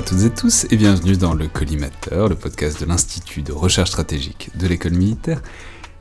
À 0.00 0.02
toutes 0.02 0.22
et 0.22 0.30
tous 0.30 0.66
et 0.70 0.78
bienvenue 0.78 1.18
dans 1.18 1.34
le 1.34 1.46
Collimateur, 1.46 2.30
le 2.30 2.34
podcast 2.34 2.80
de 2.80 2.86
l'Institut 2.86 3.42
de 3.42 3.52
recherche 3.52 3.90
stratégique 3.90 4.48
de 4.56 4.66
l'école 4.66 4.94
militaire, 4.94 5.42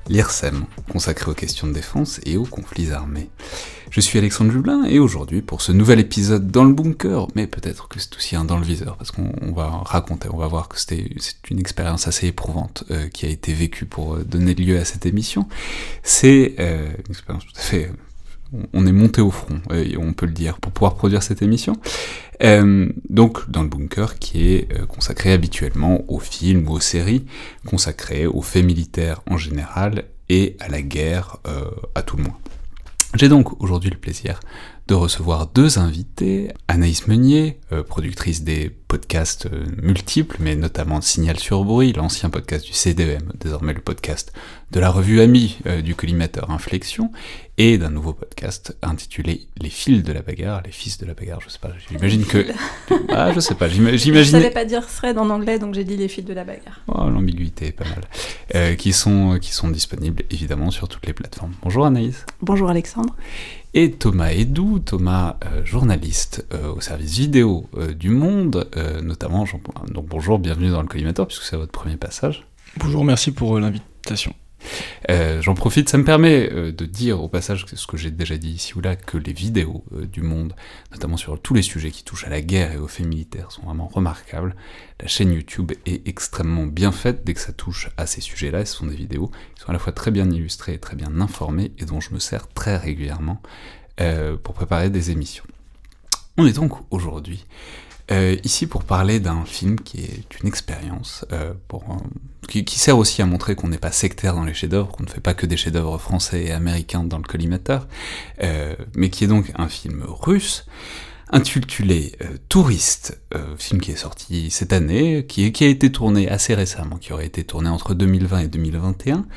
l'IRSEM, 0.07 0.64
consacré 0.89 1.29
aux 1.29 1.33
questions 1.33 1.68
de 1.68 1.73
défense 1.73 2.21
et 2.25 2.38
aux 2.38 2.46
conflits 2.46 2.93
armés. 2.93 3.29
Je 3.91 4.00
suis 4.00 4.18
Alexandre 4.18 4.54
Jublin 4.54 4.86
et 4.86 5.00
aujourd'hui 5.00 5.41
pour 5.41 5.61
ce 5.61 5.73
nouvel 5.73 6.00
épisode 6.00 6.50
dans 6.50 6.64
le 6.64 6.71
bunker, 6.71 7.27
mais 7.36 7.46
peut-être 7.46 7.89
que 7.89 8.00
c'est 8.00 8.15
aussi 8.15 8.38
un 8.38 8.46
dans 8.46 8.57
le 8.57 8.64
viseur 8.64 8.96
parce 8.96 9.11
qu'on 9.11 9.51
va 9.51 9.68
raconter, 9.83 10.29
on 10.31 10.38
va 10.38 10.47
voir 10.47 10.70
que 10.70 10.79
c'est 10.79 11.09
une 11.51 11.59
expérience 11.59 12.07
assez 12.07 12.28
éprouvante 12.28 12.86
euh, 12.92 13.09
qui 13.09 13.25
a 13.25 13.29
été 13.29 13.51
vécue 13.51 13.86
pour 13.86 14.15
euh, 14.15 14.23
donner 14.23 14.56
lieu 14.56 14.79
à 14.79 14.86
cette 14.86 15.07
émission. 15.07 15.50
C'est 16.04 16.56
euh, 16.59 16.87
une 16.87 17.11
expérience 17.11 17.45
tout 17.45 17.57
à 17.57 17.61
fait 17.61 17.92
on 18.73 18.87
est 18.87 18.92
monté 18.92 19.21
au 19.21 19.29
front, 19.29 19.61
on 19.70 20.14
peut 20.14 20.25
le 20.25 20.31
dire, 20.31 20.59
pour 20.59 20.71
pouvoir 20.71 20.95
produire 20.95 21.21
cette 21.21 21.43
émission. 21.43 21.75
Euh, 22.42 22.89
donc 23.10 23.50
dans 23.50 23.64
le 23.64 23.68
bunker 23.68 24.18
qui 24.18 24.54
est 24.54 24.71
euh, 24.71 24.86
consacré 24.86 25.34
habituellement 25.34 26.06
aux 26.07 26.20
films 26.20 26.70
ou 26.70 26.74
aux 26.74 26.79
séries, 26.79 27.25
consacré 27.65 28.28
aux 28.28 28.42
faits 28.42 28.64
militaires 28.64 29.21
en 29.29 29.38
général 29.38 30.06
et 30.29 30.56
à 30.60 30.70
la 30.70 30.82
guerre 30.82 31.38
euh, 31.48 31.70
à 31.96 32.02
tout 32.02 32.16
le 32.16 32.23
moins. 32.23 32.38
J'ai 33.16 33.28
donc 33.28 33.62
aujourd'hui 33.62 33.89
le 33.89 33.98
plaisir 33.98 34.39
de 34.89 34.95
recevoir 34.95 35.45
deux 35.45 35.78
invités, 35.78 36.52
Anaïs 36.67 37.08
Meunier, 37.08 37.59
euh, 37.72 37.84
productrice 37.84 38.44
des 38.44 38.72
podcasts 38.88 39.45
euh, 39.45 39.66
multiples, 39.84 40.38
mais 40.39 40.56
notamment 40.56 41.00
Signal 41.00 41.38
sur 41.38 41.64
bruit, 41.64 41.94
l'ancien 41.94 42.31
podcast 42.31 42.66
du 42.66 42.73
CDM, 42.73 43.22
désormais 43.40 43.73
le 43.73 43.81
podcast 43.81 44.34
de 44.72 44.80
la 44.80 44.90
revue 44.90 45.22
Ami 45.22 45.59
euh, 45.68 45.84
du 45.84 45.94
collimateur 45.94 46.50
Inflexion, 46.50 47.12
et 47.59 47.78
d'un 47.78 47.92
nouveau 47.92 48.14
podcast 48.14 48.76
intitulé 48.81 49.46
Les 49.62 49.70
fils 49.70 50.02
de 50.02 50.12
la 50.12 50.23
bagarre, 50.23 50.64
les 50.66 50.72
fils 50.72 50.98
de 50.98 51.06
la 51.06 51.14
bagarre, 51.14 51.42
je 51.42 51.50
sais 51.50 51.59
pas, 51.59 51.70
j'imagine 51.88 52.26
que... 52.26 52.48
Ah, 53.09 53.31
je 53.31 53.40
sais 53.42 53.53
pas, 53.53 53.70
j'imagine... 53.70 54.16
Je 54.16 54.24
savais 54.24 54.50
pas 54.50 54.66
dire 54.66 54.88
thread 54.88 55.20
en 55.20 55.30
anglais, 55.30 55.59
donc 55.59 55.76
j'ai 55.76 55.84
dit 55.84 55.98
les 55.98 56.08
fils 56.08 56.26
de 56.26 56.34
la 56.34 56.44
bagarre. 56.44 56.81
Oh, 56.88 57.08
l'ambiguïté 57.09 57.68
est 57.68 57.72
pas 57.72 57.86
mal. 57.86 58.76
qui, 58.78 58.94
sont, 58.94 59.38
qui 59.40 59.53
sont 59.53 59.70
disponibles 59.70 60.24
évidemment 60.31 60.72
sur 60.72 60.88
toutes 60.88 61.06
les 61.06 61.14
plateformes. 61.14 61.53
Bonjour 61.62 61.86
Anaïs. 61.86 62.26
Bonjour 62.42 62.70
Alexandre 62.70 63.16
et 63.73 63.92
Thomas 63.92 64.31
Edou, 64.31 64.80
Thomas 64.80 65.38
euh, 65.45 65.64
journaliste 65.64 66.45
euh, 66.53 66.73
au 66.73 66.81
service 66.81 67.17
vidéo 67.17 67.70
euh, 67.78 67.94
du 67.94 68.09
Monde, 68.09 68.67
notamment. 69.03 69.45
Donc 69.89 70.08
bonjour, 70.08 70.39
bienvenue 70.39 70.70
dans 70.70 70.81
le 70.81 70.88
collimateur 70.88 71.28
puisque 71.28 71.44
c'est 71.44 71.58
votre 71.58 71.72
premier 71.72 71.97
passage. 71.97 72.45
Bonjour, 72.78 73.03
merci 73.03 73.31
pour 73.31 73.59
l'invitation. 73.59 74.34
Euh, 75.10 75.42
j'en 75.42 75.56
profite, 75.56 75.90
ça 75.90 75.98
me 75.98 76.04
permet 76.04 76.50
euh, 76.52 76.72
de 76.72 76.86
dire 76.86 77.22
au 77.22 77.28
passage 77.28 77.66
ce 77.74 77.88
que 77.88 77.98
j'ai 77.98 78.12
déjà 78.12 78.38
dit 78.38 78.52
ici 78.52 78.74
ou 78.76 78.82
là, 78.82 78.96
que 78.96 79.18
les 79.18 79.34
vidéos 79.34 79.84
euh, 79.94 80.06
du 80.06 80.22
monde, 80.22 80.54
notamment 80.92 81.18
sur 81.18 81.42
tous 81.42 81.54
les 81.54 81.62
sujets 81.62 81.92
qui 81.92 82.04
touchent 82.04 82.26
à 82.26 82.30
la 82.30 82.42
guerre 82.42 82.72
et 82.72 82.78
aux 82.78 82.88
faits 82.88 83.06
militaires, 83.06 83.52
sont 83.52 83.64
vraiment 83.64 83.88
remarquables. 83.88 84.56
La 85.00 85.08
chaîne 85.08 85.32
YouTube 85.32 85.72
est 85.86 86.08
extrêmement 86.08 86.66
bien 86.66 86.92
faite 86.92 87.24
dès 87.26 87.34
que 87.34 87.42
ça 87.42 87.54
touche 87.54 87.90
à 87.98 88.06
ces 88.06 88.22
sujets-là. 88.22 88.66
Ce 88.66 88.76
sont 88.76 88.88
des 88.88 88.96
vidéos 88.96 89.32
qui 89.56 89.62
sont 89.62 89.70
à 89.70 89.74
la 89.74 89.80
fois 89.80 89.94
très 89.94 90.12
bien 90.12 90.30
illustrées 90.30 90.74
et 90.74 90.80
très 90.80 90.96
bien 90.96 91.22
informées 91.22 91.72
et 91.80 91.86
dont 91.86 92.00
je 92.00 92.14
me 92.14 92.20
sers 92.20 92.48
très 92.48 92.78
régulièrement 92.78 93.42
pour 94.44 94.54
préparer 94.54 94.90
des 94.90 95.12
émissions. 95.12 95.44
On 96.38 96.46
est 96.46 96.54
donc 96.54 96.72
aujourd'hui 96.90 97.46
ici 98.44 98.68
pour 98.68 98.84
parler 98.84 99.20
d'un 99.20 99.46
film 99.46 99.80
qui 99.80 100.02
est 100.02 100.40
une 100.40 100.48
expérience, 100.48 101.26
euh, 101.32 101.54
pour, 101.68 101.84
qui, 102.50 102.80
sert 102.80 102.97
aussi 102.97 103.22
à 103.22 103.25
montrer 103.25 103.55
qu'on 103.55 103.67
n'est 103.67 103.78
pas 103.78 103.92
sectaire 103.92 104.36
dans 104.36 104.44
les 104.44 104.53
chefs-d'œuvre, 104.53 104.92
qu'on 104.92 105.03
ne 105.03 105.09
fait 105.09 105.22
pas 105.22 105.33
que 105.33 105.45
des 105.45 105.58
chefs-d'œuvre 105.58 105.97
français 105.97 106.45
et 106.45 106.52
américains 106.52 107.03
dans 107.03 107.18
le 107.18 107.24
collimateur, 107.24 107.88
euh, 108.44 108.75
mais 108.96 109.09
qui 109.09 109.24
est 109.24 109.28
donc 109.28 109.51
un 109.56 109.69
film 109.69 110.03
russe 110.07 110.66
intitulé 111.31 112.13
Touriste, 112.50 113.22
film 113.59 113.79
qui 113.79 113.91
est 113.91 113.96
sorti 113.96 114.50
cette 114.50 114.74
année, 114.74 115.28
qui, 115.28 115.44
a 115.63 115.68
été 115.68 115.91
tourné 115.91 116.28
assez 116.28 116.56
récemment, 116.56 116.97
qui 116.97 117.13
aurait 117.13 117.28
été 117.28 117.44
tourné 117.44 117.69
entre 117.69 117.94
2020 117.94 118.40
et 118.40 118.47
2021, 118.47 119.28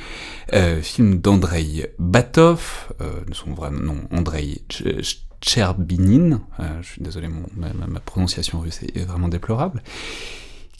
film 0.80 1.20
d'Andrei 1.20 1.92
Batov, 1.98 2.94
son 3.32 3.52
vrai 3.52 3.70
nom 3.70 3.98
Andrei 4.10 4.62
Tcherbinin, 5.42 6.40
euh, 6.60 6.82
je 6.82 6.86
suis 6.86 7.02
désolé, 7.02 7.28
ma, 7.56 8.00
prononciation 8.00 8.60
russe 8.60 8.80
est 8.82 9.04
vraiment 9.04 9.28
déplorable, 9.28 9.82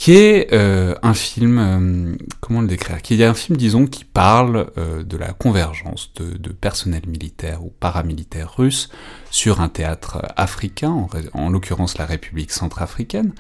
qui 0.02 0.16
est 0.16 0.52
euh, 0.52 0.96
un 1.04 1.14
film, 1.14 1.58
euh, 1.60 2.16
comment 2.40 2.60
le 2.60 2.66
décrire? 2.66 3.00
Qui 3.02 3.22
est 3.22 3.24
un 3.24 3.34
film, 3.34 3.56
disons, 3.56 3.86
qui 3.86 4.04
parle 4.04 4.66
de 4.76 5.16
la 5.16 5.32
convergence 5.32 6.12
de, 6.16 6.36
de, 6.38 6.50
personnel 6.50 7.02
militaire 7.06 7.64
ou 7.64 7.70
paramilitaire 7.78 8.52
russe 8.56 8.88
sur 9.32 9.60
un 9.60 9.68
théâtre 9.68 10.22
africain, 10.36 10.90
en, 10.90 11.08
en 11.32 11.48
l'occurrence 11.50 11.98
la 11.98 12.06
République 12.06 12.52
centrafricaine. 12.52 13.32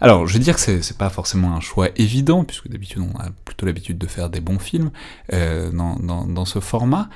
Alors, 0.00 0.26
je 0.26 0.32
veux 0.32 0.38
dire 0.38 0.56
que 0.56 0.80
c'est 0.80 0.96
pas 0.96 1.10
forcément 1.10 1.54
un 1.54 1.60
choix 1.60 1.88
évident, 1.96 2.44
puisque 2.44 2.68
d'habitude 2.68 3.02
on 3.02 3.18
a 3.20 3.28
plutôt 3.44 3.66
l'habitude 3.66 3.98
de 3.98 4.06
faire 4.06 4.30
des 4.30 4.40
bons 4.40 4.58
films 4.58 4.90
dans, 5.30 5.96
dans, 5.98 6.44
ce 6.44 6.60
format, 6.60 7.08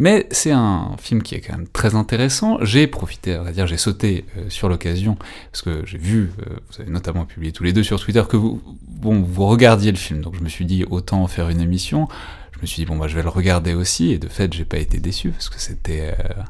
mais 0.00 0.26
c'est 0.30 0.50
un 0.50 0.96
film 0.98 1.22
qui 1.22 1.34
est 1.34 1.40
quand 1.40 1.56
même 1.58 1.68
très 1.68 1.94
intéressant. 1.94 2.56
J'ai 2.62 2.86
profité, 2.86 3.36
va 3.36 3.52
dire, 3.52 3.66
j'ai 3.66 3.76
sauté 3.76 4.24
euh, 4.38 4.48
sur 4.48 4.70
l'occasion, 4.70 5.18
parce 5.52 5.60
que 5.60 5.84
j'ai 5.84 5.98
vu, 5.98 6.30
euh, 6.40 6.56
vous 6.70 6.80
avez 6.80 6.90
notamment 6.90 7.26
publié 7.26 7.52
tous 7.52 7.64
les 7.64 7.74
deux 7.74 7.82
sur 7.82 8.00
Twitter, 8.00 8.22
que 8.26 8.38
vous, 8.38 8.60
regardiez 9.46 9.92
le 9.92 9.98
film. 9.98 10.22
Donc 10.22 10.36
je 10.36 10.40
me 10.40 10.48
suis 10.48 10.64
dit, 10.64 10.84
autant 10.88 11.26
faire 11.26 11.50
une 11.50 11.60
émission. 11.60 12.08
Je 12.52 12.60
me 12.62 12.66
suis 12.66 12.82
dit, 12.82 12.86
bon, 12.86 12.96
bah, 12.96 13.08
je 13.08 13.14
vais 13.14 13.22
le 13.22 13.28
regarder 13.28 13.74
aussi. 13.74 14.10
Et 14.10 14.18
de 14.18 14.28
fait, 14.28 14.52
j'ai 14.54 14.64
pas 14.64 14.78
été 14.78 14.98
déçu, 14.98 15.30
parce 15.30 15.50
que 15.50 15.60
c'était... 15.60 16.14
Euh, 16.18 16.42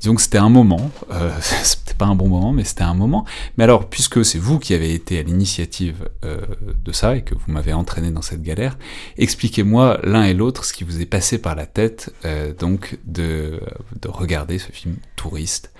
Disons 0.00 0.14
que 0.14 0.22
c'était 0.22 0.38
un 0.38 0.48
moment, 0.48 0.90
euh, 1.10 1.30
c'était 1.40 1.94
pas 1.94 2.06
un 2.06 2.14
bon 2.14 2.28
moment, 2.28 2.52
mais 2.52 2.64
c'était 2.64 2.82
un 2.82 2.94
moment. 2.94 3.24
Mais 3.56 3.64
alors, 3.64 3.88
puisque 3.88 4.24
c'est 4.24 4.38
vous 4.38 4.58
qui 4.58 4.74
avez 4.74 4.94
été 4.94 5.18
à 5.18 5.22
l'initiative 5.22 6.08
euh, 6.24 6.40
de 6.84 6.92
ça 6.92 7.16
et 7.16 7.22
que 7.22 7.34
vous 7.34 7.52
m'avez 7.52 7.72
entraîné 7.72 8.10
dans 8.10 8.22
cette 8.22 8.42
galère, 8.42 8.78
expliquez-moi 9.16 10.00
l'un 10.04 10.24
et 10.24 10.34
l'autre 10.34 10.64
ce 10.64 10.72
qui 10.72 10.84
vous 10.84 11.00
est 11.00 11.06
passé 11.06 11.38
par 11.38 11.54
la 11.54 11.66
tête, 11.66 12.12
euh, 12.24 12.52
donc 12.54 12.98
de, 13.06 13.60
de, 14.00 14.08
regarder 14.08 14.58
ce 14.58 14.72
film 14.72 14.96
touriste 15.16 15.72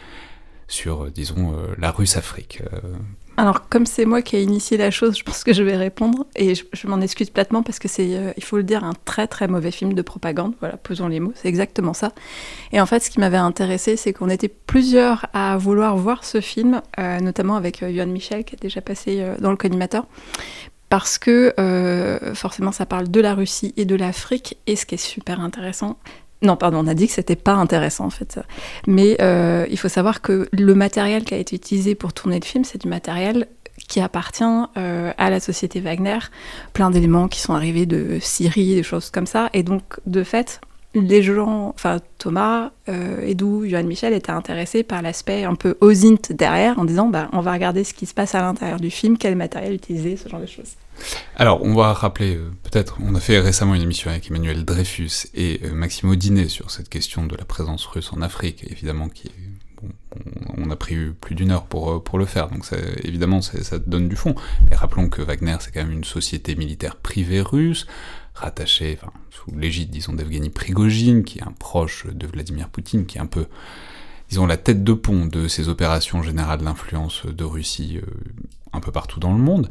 sur, 0.69 1.11
disons, 1.11 1.53
euh, 1.53 1.75
la 1.79 1.91
Russe-Afrique. 1.91 2.63
Euh, 2.73 2.79
alors, 3.39 3.69
comme 3.69 3.87
c'est 3.87 4.05
moi 4.05 4.21
qui 4.21 4.37
ai 4.37 4.43
initié 4.43 4.77
la 4.77 4.91
chose, 4.91 5.17
je 5.17 5.23
pense 5.23 5.45
que 5.45 5.53
je 5.53 5.63
vais 5.63 5.77
répondre. 5.77 6.27
Et 6.35 6.57
je, 6.57 6.87
m'en 6.89 7.01
excuse 7.01 7.31
platement 7.31 7.63
parce 7.63 7.79
que 7.79 7.87
c'est, 7.87 8.17
euh, 8.17 8.33
il 8.37 8.43
faut 8.43 8.57
le 8.57 8.65
dire, 8.65 8.83
un 8.83 8.95
très 9.05 9.29
très 9.29 9.47
mauvais 9.47 9.71
film 9.71 9.93
de 9.93 10.03
propagande. 10.03 10.55
Voilà, 10.59 10.77
posons 10.77 11.07
les 11.07 11.21
mots, 11.21 11.33
c'est 11.37 11.47
exactement 11.47 11.95
ça. 11.95 12.11
Et 12.73 12.81
en 12.81 12.87
fait, 12.87 12.99
ce 12.99 13.11
qui 13.11 13.21
m'avait 13.21 13.37
intéressé, 13.37 13.95
c'est 13.95 14.13
qu'on 14.13 14.29
était 14.29 14.49
plusieurs 14.49 15.27
à 15.35 15.57
vouloir 15.57 15.97
voir 15.97 16.25
ce 16.25 16.41
film, 16.41 16.83
euh, 16.99 17.21
notamment 17.21 17.55
avec 17.55 17.81
euh, 17.85 18.07
Michel, 18.07 18.43
qui 18.43 18.57
est 18.57 18.61
déjà 18.61 18.81
passé 18.81 19.21
euh, 19.21 19.37
dans 19.39 19.53
le 19.53 19.57
collimateur. 19.57 20.09
Parce 20.89 21.17
que 21.17 21.53
forcément, 22.35 22.73
ça 22.73 22.87
parle 22.87 23.09
de 23.09 23.21
la 23.21 23.35
Russie 23.35 23.75
et 23.77 23.85
de 23.85 23.95
l'Afrique. 23.95 24.57
Et 24.67 24.75
ce 24.75 24.87
qui 24.87 24.95
est 24.95 24.99
super 24.99 25.39
intéressant, 25.39 25.99
non, 26.41 26.57
pardon, 26.57 26.85
on 26.85 26.87
a 26.87 26.95
dit 26.95 27.09
que 27.09 27.13
c'était 27.13 27.37
pas 27.37 27.55
intéressant 27.55 28.07
en 28.07 28.11
fait. 28.11 28.39
Mais 28.87 29.17
euh, 29.21 29.67
il 29.71 29.79
faut 29.79 29.89
savoir 29.89 30.21
que 30.21 30.49
le 30.53 30.75
matériel 30.75 31.25
qui 31.25 31.35
a 31.35 31.39
été 31.39 31.57
utilisé 31.57 31.95
pour 31.95 32.13
tourner 32.13 32.39
le 32.39 32.45
film, 32.45 32.65
c'est 32.65 32.81
du 32.81 32.89
matériel 32.89 33.49
qui 33.89 34.01
appartient 34.01 34.45
euh, 34.77 35.13
à 35.17 35.31
la 35.31 35.41
société 35.41 35.81
Wagner, 35.81 36.19
plein 36.73 36.91
d'éléments 36.91 37.29
qui 37.29 37.41
sont 37.41 37.55
arrivés 37.55 37.87
de 37.87 38.19
Syrie, 38.21 38.75
des 38.75 38.83
choses 38.83 39.11
comme 39.11 39.27
ça. 39.27 39.51
Et 39.53 39.63
donc, 39.63 39.83
de 40.07 40.23
fait, 40.23 40.61
les 40.95 41.23
gens, 41.23 41.73
enfin 41.75 41.99
Thomas, 42.19 42.71
euh, 42.89 43.21
Edou, 43.27 43.65
Johan 43.67 43.85
Michel 43.85 44.13
étaient 44.13 44.31
intéressés 44.31 44.83
par 44.83 45.03
l'aspect 45.03 45.45
un 45.45 45.55
peu 45.55 45.77
osint 45.81 46.17
derrière, 46.31 46.79
en 46.79 46.85
disant 46.85 47.09
bah, 47.09 47.29
on 47.33 47.41
va 47.41 47.53
regarder 47.53 47.85
ce 47.85 47.95
qui 47.95 48.07
se 48.07 48.15
passe 48.15 48.35
à 48.35 48.41
l'intérieur 48.41 48.81
du 48.81 48.91
film, 48.91 49.17
quel 49.19 49.37
matériel 49.37 49.75
utiliser, 49.75 50.17
ce 50.17 50.29
genre 50.29 50.41
de 50.41 50.47
choses. 50.47 50.75
Alors, 51.37 51.63
on 51.63 51.75
va 51.75 51.93
rappeler, 51.93 52.37
euh, 52.37 52.51
peut-être, 52.65 52.99
on 53.01 53.15
a 53.15 53.21
fait 53.21 53.39
récemment 53.39 53.75
une 53.75 53.83
émission 53.83 54.11
avec 54.11 54.29
Emmanuel 54.31 54.65
Dreyfus 54.65 55.29
et 55.35 55.61
euh, 55.65 55.73
Maxime 55.73 56.15
sur 56.49 56.71
cette 56.71 56.89
question 56.89 57.27
de 57.27 57.37
la 57.37 57.45
présence 57.45 57.87
russe 57.87 58.13
en 58.13 58.23
Afrique, 58.23 58.65
évidemment, 58.69 59.09
qui 59.09 59.31
on 60.57 60.71
a 60.71 60.77
pris 60.77 60.97
plus 61.21 61.37
d'une 61.37 61.53
heure 61.53 61.67
pour, 61.67 61.93
euh, 61.93 62.19
le 62.19 62.25
faire, 62.25 62.49
donc 62.49 62.65
évidemment 63.05 63.41
ça 63.41 63.79
donne 63.79 64.09
du 64.09 64.17
fond. 64.17 64.35
Mais 64.69 64.75
rappelons 64.75 65.09
que 65.09 65.23
Wagner 65.23 65.57
c'est 65.61 65.71
quand 65.71 65.85
même 65.85 65.93
une 65.93 66.03
société 66.03 66.57
militaire 66.57 66.97
privée 66.97 67.41
russe, 67.41 67.87
rattachée, 68.35 68.99
sous 69.31 69.57
l'égide, 69.57 69.91
disons, 69.91 70.15
d'Evgeny 70.15 70.51
Prigogine, 70.51 71.23
qui 71.23 71.39
est 71.39 71.45
un 71.45 71.53
proche 71.53 72.07
de 72.07 72.27
Vladimir 72.27 72.69
Poutine, 72.69 73.07
qui 73.07 73.19
est 73.19 73.21
un 73.21 73.27
peu, 73.27 73.47
disons, 74.29 74.47
la 74.47 74.57
tête 74.57 74.83
de 74.83 74.93
pont 74.93 75.27
de 75.27 75.47
ces 75.47 75.69
opérations 75.69 76.25
générales 76.25 76.63
d'influence 76.63 77.27
de 77.27 77.45
Russie 77.45 78.01
un 78.73 78.81
peu 78.81 78.91
partout 78.91 79.21
dans 79.21 79.33
le 79.33 79.39
monde. 79.39 79.71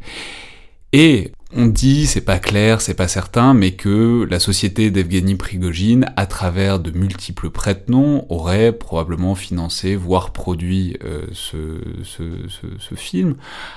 Et 0.99 1.31
on 1.55 1.67
dit, 1.67 2.07
c'est 2.07 2.21
pas 2.21 2.39
clair, 2.39 2.81
c'est 2.81 2.95
pas 2.95 3.07
certain, 3.07 3.53
mais 3.53 3.73
que 3.73 4.25
la 4.31 4.39
société 4.39 4.89
d'Evgeny 4.89 5.35
Prigogine, 5.35 6.11
à 6.15 6.25
travers 6.25 6.79
de 6.79 6.89
multiples 6.89 7.51
prête-noms, 7.51 8.25
aurait 8.29 8.71
probablement 8.71 9.35
financé, 9.35 9.95
voire 9.95 10.33
produit 10.33 10.97
euh, 11.03 11.27
ce, 11.33 12.95
film. 12.95 13.35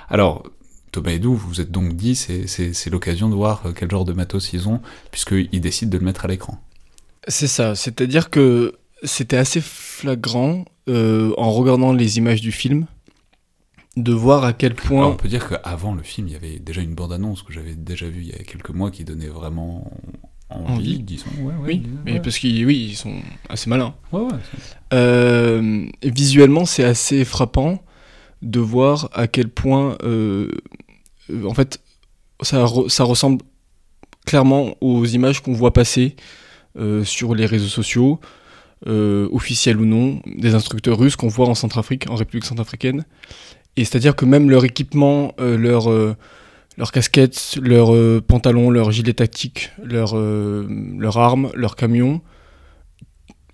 Alors, 0.09 0.45
Thomas 0.93 1.11
Edou, 1.11 1.35
vous 1.35 1.47
vous 1.47 1.61
êtes 1.61 1.71
donc 1.71 1.93
dit, 1.93 2.15
c'est 2.17 2.91
l'occasion 2.91 3.29
de 3.29 3.35
voir 3.35 3.65
quel 3.77 3.91
genre 3.91 4.07
de 4.07 4.15
matos 4.15 4.55
ils 4.55 4.67
ont, 4.67 4.81
puisqu'ils 5.11 5.61
décident 5.61 5.91
de 5.91 5.99
le 5.99 6.07
mettre 6.07 6.25
à 6.25 6.29
l'écran. 6.29 6.59
C'est 7.29 7.49
ça, 7.49 7.75
c'est-à-dire 7.75 8.31
que 8.31 8.77
c'était 9.03 9.37
assez 9.37 9.61
flagrant 9.61 10.65
euh, 10.89 11.35
en 11.37 11.53
regardant 11.53 11.93
les 11.93 12.17
images 12.17 12.41
du 12.41 12.51
film 12.51 12.87
de 13.97 14.13
voir 14.13 14.45
à 14.45 14.53
quel 14.53 14.75
point. 14.75 14.99
Alors, 15.01 15.13
on 15.13 15.17
peut 15.17 15.29
dire 15.29 15.49
qu'avant 15.49 15.95
le 15.95 16.03
film, 16.03 16.29
il 16.29 16.33
y 16.33 16.37
avait 16.37 16.59
déjà 16.59 16.81
une 16.81 16.95
bande-annonce 16.95 17.43
que 17.43 17.53
j'avais 17.53 17.75
déjà 17.75 18.09
vue 18.09 18.23
il 18.23 18.29
y 18.29 18.33
a 18.35 18.45
quelques 18.45 18.71
mois 18.71 18.91
qui 18.91 19.05
donnait 19.05 19.27
vraiment 19.29 19.91
envie, 20.49 20.73
Envie. 20.73 20.99
disons. 21.01 21.27
Ouais, 21.41 21.55
ouais, 21.55 21.61
oui, 21.67 21.83
mais 22.05 22.13
ouais. 22.15 22.21
parce 22.21 22.39
qu'ils 22.39 22.65
oui, 22.67 22.89
ils 22.91 22.97
sont 22.97 23.15
assez 23.49 23.69
malins. 23.71 23.95
Ouais, 24.13 24.23
ouais, 24.23 24.29
Euh, 24.93 25.87
visuellement, 26.03 26.65
c'est 26.65 26.85
assez 26.85 27.25
frappant 27.25 27.83
de 28.43 28.59
voir 28.61 29.09
à 29.13 29.27
quel 29.29 29.49
point, 29.49 29.97
euh, 30.03 30.51
en 31.45 31.55
fait, 31.55 31.81
ça, 32.43 32.65
re- 32.65 32.89
ça 32.89 33.05
ressemble 33.05 33.43
clairement 34.27 34.75
aux 34.81 35.05
images 35.05 35.41
qu'on 35.41 35.53
voit 35.53 35.73
passer 35.73 36.17
euh, 36.79 37.05
sur 37.05 37.35
les 37.35 37.47
réseaux 37.47 37.69
sociaux, 37.69 38.19
euh, 38.87 39.29
officiels 39.33 39.79
ou 39.79 39.85
non, 39.85 40.21
des 40.27 40.55
instructeurs 40.55 40.99
russes 40.99 41.17
qu'on 41.17 41.29
voit 41.29 41.49
en 41.49 41.55
Centrafrique, 41.55 42.09
en 42.11 42.15
République 42.15 42.45
centrafricaine. 42.47 43.05
C'est-à-dire 43.85 44.17
que 44.17 44.25
même 44.25 44.51
leur 44.51 44.65
équipement, 44.65 45.35
euh, 45.41 45.57
leur, 45.57 45.91
euh, 45.91 46.17
leurs 46.77 46.93
casquettes, 46.93 47.59
leurs 47.63 47.95
euh, 47.95 48.21
pantalons, 48.21 48.71
leurs 48.71 48.91
gilets 48.91 49.15
tactiques, 49.15 49.71
leurs 49.83 50.17
euh, 50.17 50.67
leurs 50.99 51.19
armes, 51.19 51.51
leurs 51.55 51.77
camions, 51.77 52.21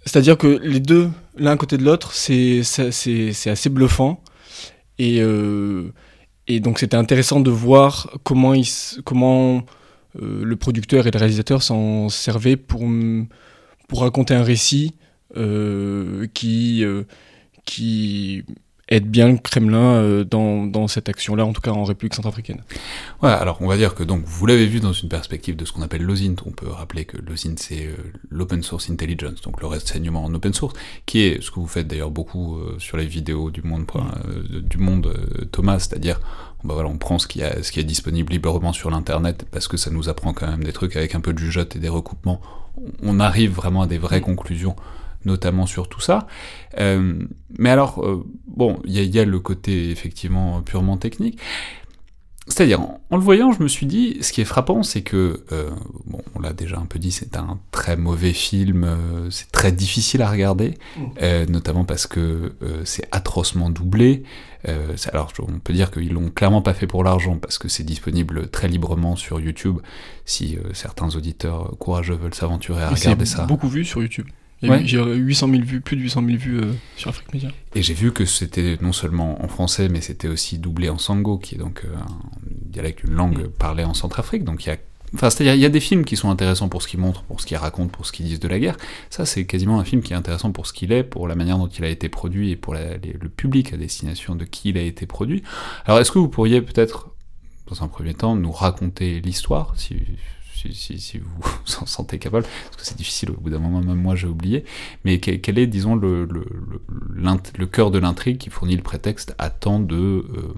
c'est-à-dire 0.04 0.38
que 0.38 0.46
les 0.46 0.80
deux, 0.80 1.10
l'un 1.36 1.56
côté 1.56 1.76
de 1.76 1.84
l'autre, 1.84 2.12
c'est 2.12 2.60
assez 2.60 3.68
bluffant. 3.68 4.22
Et, 4.98 5.20
et 6.46 6.60
donc 6.60 6.78
c'était 6.78 6.96
intéressant 6.96 7.40
de 7.40 7.50
voir 7.50 8.08
comment, 8.22 8.54
il 8.54 8.64
comment 9.04 9.64
le 10.14 10.54
producteur 10.54 11.08
et 11.08 11.10
le 11.10 11.18
réalisateur 11.18 11.62
s'en 11.62 12.08
servaient 12.08 12.56
pour, 12.56 12.84
pour 13.88 14.02
raconter 14.02 14.34
un 14.34 14.44
récit 14.44 14.94
qui, 16.34 16.84
qui 17.64 18.44
aide 18.88 19.08
bien 19.08 19.28
le 19.28 19.38
Kremlin 19.38 19.96
euh, 19.96 20.24
dans, 20.24 20.64
dans 20.64 20.86
cette 20.86 21.08
action-là, 21.08 21.44
en 21.44 21.52
tout 21.52 21.60
cas 21.60 21.72
en 21.72 21.84
République 21.84 22.14
centrafricaine. 22.14 22.62
Ouais, 23.22 23.30
alors 23.30 23.58
on 23.60 23.66
va 23.66 23.76
dire 23.76 23.94
que 23.94 24.04
donc 24.04 24.22
vous 24.24 24.46
l'avez 24.46 24.66
vu 24.66 24.80
dans 24.80 24.92
une 24.92 25.08
perspective 25.08 25.56
de 25.56 25.64
ce 25.64 25.72
qu'on 25.72 25.82
appelle 25.82 26.02
l'OSINT. 26.02 26.36
On 26.46 26.52
peut 26.52 26.68
rappeler 26.68 27.04
que 27.04 27.16
l'OSINT 27.16 27.56
c'est 27.56 27.86
euh, 27.86 27.96
l'Open 28.30 28.62
Source 28.62 28.88
Intelligence, 28.90 29.40
donc 29.42 29.60
le 29.60 29.66
renseignement 29.66 30.24
en 30.24 30.32
open 30.34 30.54
source, 30.54 30.74
qui 31.04 31.22
est 31.22 31.42
ce 31.42 31.50
que 31.50 31.58
vous 31.58 31.66
faites 31.66 31.88
d'ailleurs 31.88 32.10
beaucoup 32.10 32.58
euh, 32.58 32.76
sur 32.78 32.96
les 32.96 33.06
vidéos 33.06 33.50
du 33.50 33.62
monde, 33.62 33.86
du 34.62 34.78
monde 34.78 35.12
Thomas, 35.50 35.78
c'est-à-dire 35.80 36.20
bah 36.64 36.74
voilà, 36.74 36.88
on 36.88 36.98
prend 36.98 37.18
ce 37.18 37.26
qui, 37.26 37.42
a, 37.42 37.62
ce 37.62 37.70
qui 37.70 37.80
est 37.80 37.84
disponible 37.84 38.32
librement 38.32 38.72
sur 38.72 38.90
l'internet 38.90 39.46
parce 39.50 39.68
que 39.68 39.76
ça 39.76 39.90
nous 39.90 40.08
apprend 40.08 40.32
quand 40.32 40.48
même 40.48 40.64
des 40.64 40.72
trucs 40.72 40.96
avec 40.96 41.14
un 41.14 41.20
peu 41.20 41.32
de 41.32 41.38
jugeote 41.38 41.76
et 41.76 41.78
des 41.78 41.88
recoupements. 41.88 42.40
On 43.02 43.20
arrive 43.20 43.52
vraiment 43.52 43.82
à 43.82 43.86
des 43.86 43.98
vraies 43.98 44.20
conclusions 44.20 44.76
notamment 45.26 45.66
sur 45.66 45.88
tout 45.90 46.00
ça. 46.00 46.26
Euh, 46.78 47.18
mais 47.58 47.68
alors, 47.70 48.02
euh, 48.02 48.24
bon, 48.46 48.78
il 48.86 48.92
y, 48.92 48.98
a- 48.98 49.02
il 49.02 49.14
y 49.14 49.18
a 49.20 49.24
le 49.26 49.40
côté 49.40 49.90
effectivement 49.90 50.62
purement 50.62 50.96
technique. 50.96 51.38
C'est-à-dire, 52.48 52.80
en, 52.80 53.00
en 53.10 53.16
le 53.16 53.22
voyant, 53.22 53.50
je 53.50 53.60
me 53.60 53.66
suis 53.66 53.86
dit, 53.86 54.18
ce 54.20 54.30
qui 54.32 54.40
est 54.40 54.44
frappant, 54.44 54.84
c'est 54.84 55.02
que, 55.02 55.42
euh, 55.50 55.70
bon, 56.06 56.22
on 56.36 56.40
l'a 56.40 56.52
déjà 56.52 56.78
un 56.78 56.86
peu 56.86 57.00
dit, 57.00 57.10
c'est 57.10 57.36
un 57.36 57.58
très 57.72 57.96
mauvais 57.96 58.32
film, 58.32 58.86
c'est 59.30 59.50
très 59.50 59.72
difficile 59.72 60.22
à 60.22 60.30
regarder, 60.30 60.74
euh, 61.22 61.44
notamment 61.46 61.84
parce 61.84 62.06
que 62.06 62.52
c'est 62.84 63.08
atrocement 63.10 63.68
doublé. 63.68 64.22
Alors, 65.12 65.32
on 65.40 65.58
peut 65.58 65.72
dire 65.72 65.90
qu'ils 65.90 66.12
l'ont 66.12 66.30
clairement 66.30 66.62
pas 66.62 66.72
fait 66.74 66.86
pour 66.86 67.02
l'argent, 67.02 67.36
parce 67.36 67.58
que 67.58 67.66
c'est 67.68 67.82
disponible 67.84 68.48
très 68.48 68.68
librement 68.68 69.16
sur 69.16 69.40
YouTube, 69.40 69.78
si 70.24 70.56
certains 70.72 71.16
auditeurs 71.16 71.76
courageux 71.80 72.14
veulent 72.14 72.34
s'aventurer 72.34 72.82
à 72.84 72.92
Et 72.92 72.94
regarder 72.94 73.26
ça. 73.26 73.44
beaucoup 73.46 73.68
vu 73.68 73.84
sur 73.84 74.00
YouTube. 74.02 74.26
Il 74.62 74.68
y 74.68 74.72
a 74.72 74.74
Ouais. 74.76 74.82
eu- 74.82 74.86
J'ai 74.86 75.02
800 75.02 75.48
000 75.50 75.62
vues, 75.64 75.80
plus 75.80 75.96
de 75.96 76.02
800 76.02 76.24
000 76.24 76.38
vues 76.38 76.58
euh, 76.60 76.72
sur 76.96 77.10
Afrique 77.10 77.32
Média. 77.34 77.50
Et 77.74 77.82
j'ai 77.82 77.94
vu 77.94 78.12
que 78.12 78.24
c'était 78.24 78.78
non 78.80 78.92
seulement 78.92 79.44
en 79.44 79.48
français, 79.48 79.88
mais 79.88 80.00
c'était 80.00 80.28
aussi 80.28 80.58
doublé 80.58 80.88
en 80.88 80.98
sango, 80.98 81.36
qui 81.38 81.56
est 81.56 81.58
donc 81.58 81.82
euh, 81.84 81.94
un 81.96 82.06
dialecte, 82.70 83.04
une 83.04 83.12
langue 83.14 83.46
Mm. 83.46 83.50
parlée 83.58 83.84
en 83.84 83.92
Centrafrique. 83.94 84.44
Donc 84.44 84.64
il 84.64 84.68
y 84.68 84.72
a, 84.72 84.76
enfin, 85.14 85.28
c'est-à-dire 85.28 85.54
il 85.54 85.60
y 85.60 85.66
a 85.66 85.68
des 85.68 85.80
films 85.80 86.06
qui 86.06 86.16
sont 86.16 86.30
intéressants 86.30 86.70
pour 86.70 86.80
ce 86.80 86.88
qu'ils 86.88 87.00
montrent, 87.00 87.22
pour 87.24 87.38
ce 87.40 87.46
qu'ils 87.46 87.58
racontent, 87.58 87.88
pour 87.90 88.06
ce 88.06 88.12
qu'ils 88.12 88.24
disent 88.26 88.40
de 88.40 88.48
la 88.48 88.58
guerre. 88.58 88.78
Ça, 89.10 89.26
c'est 89.26 89.44
quasiment 89.44 89.78
un 89.78 89.84
film 89.84 90.00
qui 90.02 90.14
est 90.14 90.16
intéressant 90.16 90.52
pour 90.52 90.66
ce 90.66 90.72
qu'il 90.72 90.90
est, 90.90 91.04
pour 91.04 91.28
la 91.28 91.34
manière 91.34 91.58
dont 91.58 91.68
il 91.68 91.84
a 91.84 91.88
été 91.90 92.08
produit 92.08 92.50
et 92.50 92.56
pour 92.56 92.72
la- 92.72 92.96
les- 92.96 93.12
le 93.20 93.28
public 93.28 93.74
à 93.74 93.76
destination 93.76 94.34
de 94.36 94.46
qui 94.46 94.70
il 94.70 94.78
a 94.78 94.82
été 94.82 95.04
produit. 95.04 95.42
Alors, 95.84 96.00
est-ce 96.00 96.10
que 96.10 96.18
vous 96.18 96.28
pourriez 96.28 96.62
peut-être, 96.62 97.10
dans 97.68 97.82
un 97.84 97.88
premier 97.88 98.14
temps, 98.14 98.36
nous 98.36 98.52
raconter 98.52 99.20
l'histoire, 99.20 99.74
si 99.76 99.96
si, 100.56 101.18
vous 101.18 101.30
vous 101.40 101.74
en 101.80 101.86
sentez 101.86 102.18
capable, 102.18 102.46
parce 102.64 102.76
que 102.76 102.84
c'est 102.84 102.96
difficile 102.96 103.30
au 103.30 103.34
bout 103.34 103.50
d'un 103.50 103.58
moment, 103.58 103.80
même 103.80 104.00
moi 104.00 104.16
j'ai 104.16 104.26
oublié, 104.26 104.64
mais 105.04 105.20
quel, 105.20 105.58
est, 105.58 105.66
disons, 105.66 105.96
le 105.96 107.66
cœur 107.66 107.90
de 107.90 107.98
l'intrigue 107.98 108.38
qui 108.38 108.50
fournit 108.50 108.76
le 108.76 108.82
prétexte 108.82 109.34
à 109.38 109.50
tant 109.50 109.80
de 109.80 109.96
euh, 109.96 110.54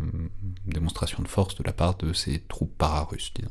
démonstrations 0.67 1.23
de 1.23 1.29
force 1.29 1.55
de 1.57 1.65
la 1.65 1.73
part 1.73 1.97
de 1.97 2.13
ces 2.13 2.41
troupes 2.41 2.77
para-russes, 2.77 3.33
disons? 3.35 3.51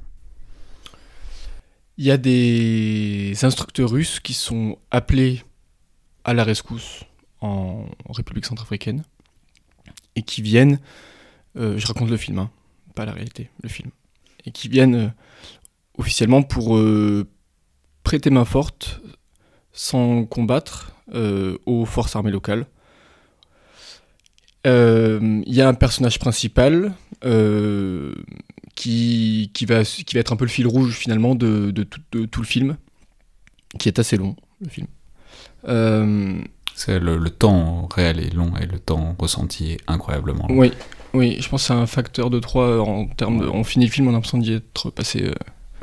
Il 2.00 2.06
y 2.06 2.12
a 2.12 2.18
des 2.18 3.34
instructeurs 3.42 3.90
russes 3.90 4.20
qui 4.20 4.34
sont 4.34 4.78
appelés 4.92 5.42
à 6.24 6.36
la 6.36 6.44
rescousse 6.44 7.04
en 7.42 7.88
République 8.10 8.46
centrafricaine 8.46 9.04
et 10.16 10.24
qui 10.24 10.42
viennent, 10.42 10.80
euh, 11.56 11.78
je 11.78 11.88
raconte 11.88 12.10
le 12.10 12.18
film, 12.18 12.40
hein, 12.40 12.52
pas 12.96 13.06
la 13.06 13.14
réalité, 13.14 13.50
le 13.62 13.70
film, 13.70 13.92
et 14.46 14.52
qui 14.52 14.68
viennent 14.68 14.96
euh, 14.96 15.10
officiellement 15.98 16.44
pour 16.44 16.78
euh, 16.78 17.28
prêter 18.04 18.30
main 18.30 18.46
forte 18.46 19.02
sans 19.74 20.26
combattre 20.26 20.94
euh, 21.14 21.58
aux 21.66 21.86
forces 21.86 22.16
armées 22.16 22.32
locales. 22.32 22.66
Euh, 24.66 25.42
Il 25.46 25.54
y 25.54 25.62
a 25.62 25.68
un 25.68 25.74
personnage 25.74 26.20
principal 26.20 26.94
euh, 27.24 28.14
qui, 28.76 29.52
qui, 29.54 29.66
va, 29.66 29.84
qui 29.84 30.14
va 30.14 30.20
être 30.20 30.34
un 30.34 30.36
peu 30.36 30.46
le 30.46 30.50
fil 30.50 30.68
rouge 30.68 30.94
finalement 30.96 31.36
de, 31.36 31.72
de 31.72 31.84
tout, 31.84 32.02
de 32.12 32.26
tout 32.26 32.42
le 32.42 32.48
film, 32.48 32.78
qui 33.80 33.88
est 33.88 34.00
assez 34.00 34.18
long, 34.18 34.36
le 34.62 34.70
film. 34.70 34.88
Euh, 35.68 36.40
C'est 36.76 37.00
le, 37.00 37.18
le 37.18 37.30
temps 37.30 37.88
réel 37.88 38.20
est 38.20 38.34
long 38.34 38.56
et 38.58 38.66
le 38.66 38.80
temps 38.80 39.16
ressenti 39.20 39.74
est 39.74 39.80
incroyablement 39.88 40.48
long. 40.48 40.58
oui, 40.58 40.72
oui, 41.14 41.38
je 41.40 41.48
pense 41.50 41.62
que 41.64 41.68
c'est 41.68 41.74
un 41.74 41.88
facteur 41.88 42.30
de 42.30 42.40
3 42.40 42.80
en 42.82 43.08
termes 43.08 43.40
de... 43.40 43.48
On 43.48 43.64
finit 43.64 43.86
le 43.86 43.92
film, 43.92 44.08
on 44.08 44.12
a 44.12 44.14
l'impression 44.14 44.38
d'y 44.40 44.54
être 44.54 44.90
passé... 44.90 45.32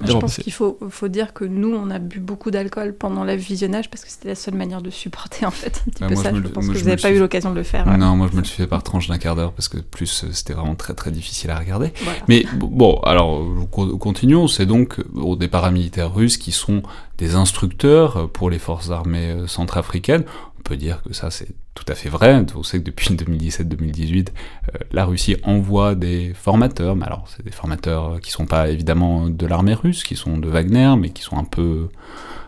Je 0.03 0.13
pense 0.13 0.37
qu'il 0.39 0.53
faut, 0.53 0.79
faut 0.91 1.09
dire 1.09 1.33
que 1.33 1.45
nous, 1.45 1.73
on 1.75 1.89
a 1.91 1.99
bu 1.99 2.19
beaucoup 2.19 2.51
d'alcool 2.51 2.95
pendant 2.95 3.23
le 3.23 3.35
visionnage 3.35 3.91
parce 3.91 4.05
que 4.05 4.11
c'était 4.11 4.29
la 4.29 4.35
seule 4.35 4.55
manière 4.55 4.83
de 4.83 4.91
supporter 4.91 5.47
en 5.47 5.51
fait 5.53 5.83
un 5.87 5.91
petit 5.91 6.01
Bah, 6.01 6.09
peu 6.09 6.17
ça. 6.17 6.33
je 6.35 6.41
pense 6.49 6.65
moi, 6.65 6.73
que 6.75 6.79
je 6.79 6.85
vous 6.85 6.91
n'avez 6.91 7.01
pas 7.01 7.11
eu 7.13 7.19
l'occasion 7.21 7.51
de 7.51 7.57
le 7.57 7.63
faire. 7.63 7.87
ouais. 7.87 7.97
Non, 7.97 8.17
moi 8.17 8.27
je 8.31 8.37
me 8.37 8.41
le 8.41 8.45
suis 8.45 8.57
fait 8.57 8.67
par 8.67 8.83
tranche 8.83 9.07
d'un 9.09 9.19
quart 9.19 9.37
d'heure 9.37 9.53
parce 9.53 9.69
que 9.69 9.79
plus 9.79 10.25
euh, 10.25 10.29
c'était 10.33 10.53
vraiment 10.55 10.75
très 10.75 10.95
très 10.95 11.11
difficile 11.13 11.51
à 11.51 11.59
regarder. 11.59 11.93
Voilà. 12.03 12.19
Mais 12.29 12.45
bon, 12.57 12.99
alors 13.05 13.41
co- 13.71 13.97
continuons. 13.99 14.49
C'est 14.49 14.67
donc 14.67 14.99
euh, 15.17 15.37
des 15.37 15.49
paramilitaires 15.49 16.13
russes 16.13 16.37
qui 16.39 16.51
sont 16.53 16.83
des 17.19 17.37
instructeurs 17.37 18.17
euh, 18.17 18.27
pour 18.27 18.51
les 18.51 18.59
forces 18.59 18.91
armées 18.91 19.37
centrafricaines. 19.47 20.25
On 20.65 20.69
peut 20.71 20.77
dire 20.79 21.03
que 21.03 21.13
ça 21.13 21.31
c'est 21.31 21.49
tout 21.75 21.85
à 21.89 21.95
fait 21.95 22.09
vrai. 22.09 22.43
On 22.55 22.63
sait 22.63 22.79
que 22.79 22.85
depuis 22.85 23.15
2017-2018, 23.15 24.29
euh, 24.29 24.79
la 24.93 25.05
Russie 25.05 25.37
envoie 25.43 25.95
des 25.95 26.33
formateurs. 26.35 26.97
Mais 26.97 27.05
alors 27.05 27.27
c'est 27.29 27.45
des 27.45 27.51
formateurs 27.51 28.21
qui 28.21 28.31
sont 28.31 28.47
pas 28.47 28.71
évidemment 28.71 29.29
de 29.29 29.47
l'armée 29.47 29.75
russe, 29.75 30.05
qui 30.05 30.17
sont 30.17 30.39
de 30.39 30.49
Wagner, 30.49 30.95
mais 30.99 31.11
qui 31.11 31.23
sont 31.23 31.37
un 31.37 31.45
peu 31.45 31.89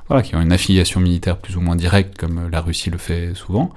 voilà, 0.08 0.22
qui 0.22 0.34
ont 0.36 0.40
une 0.40 0.52
affiliation 0.52 1.00
militaire 1.00 1.36
plus 1.36 1.56
ou 1.56 1.60
moins 1.60 1.76
directe 1.76 2.16
comme 2.16 2.48
la 2.48 2.60
Russie 2.60 2.90
le 2.90 2.98
fait 2.98 3.34
souvent. 3.34 3.72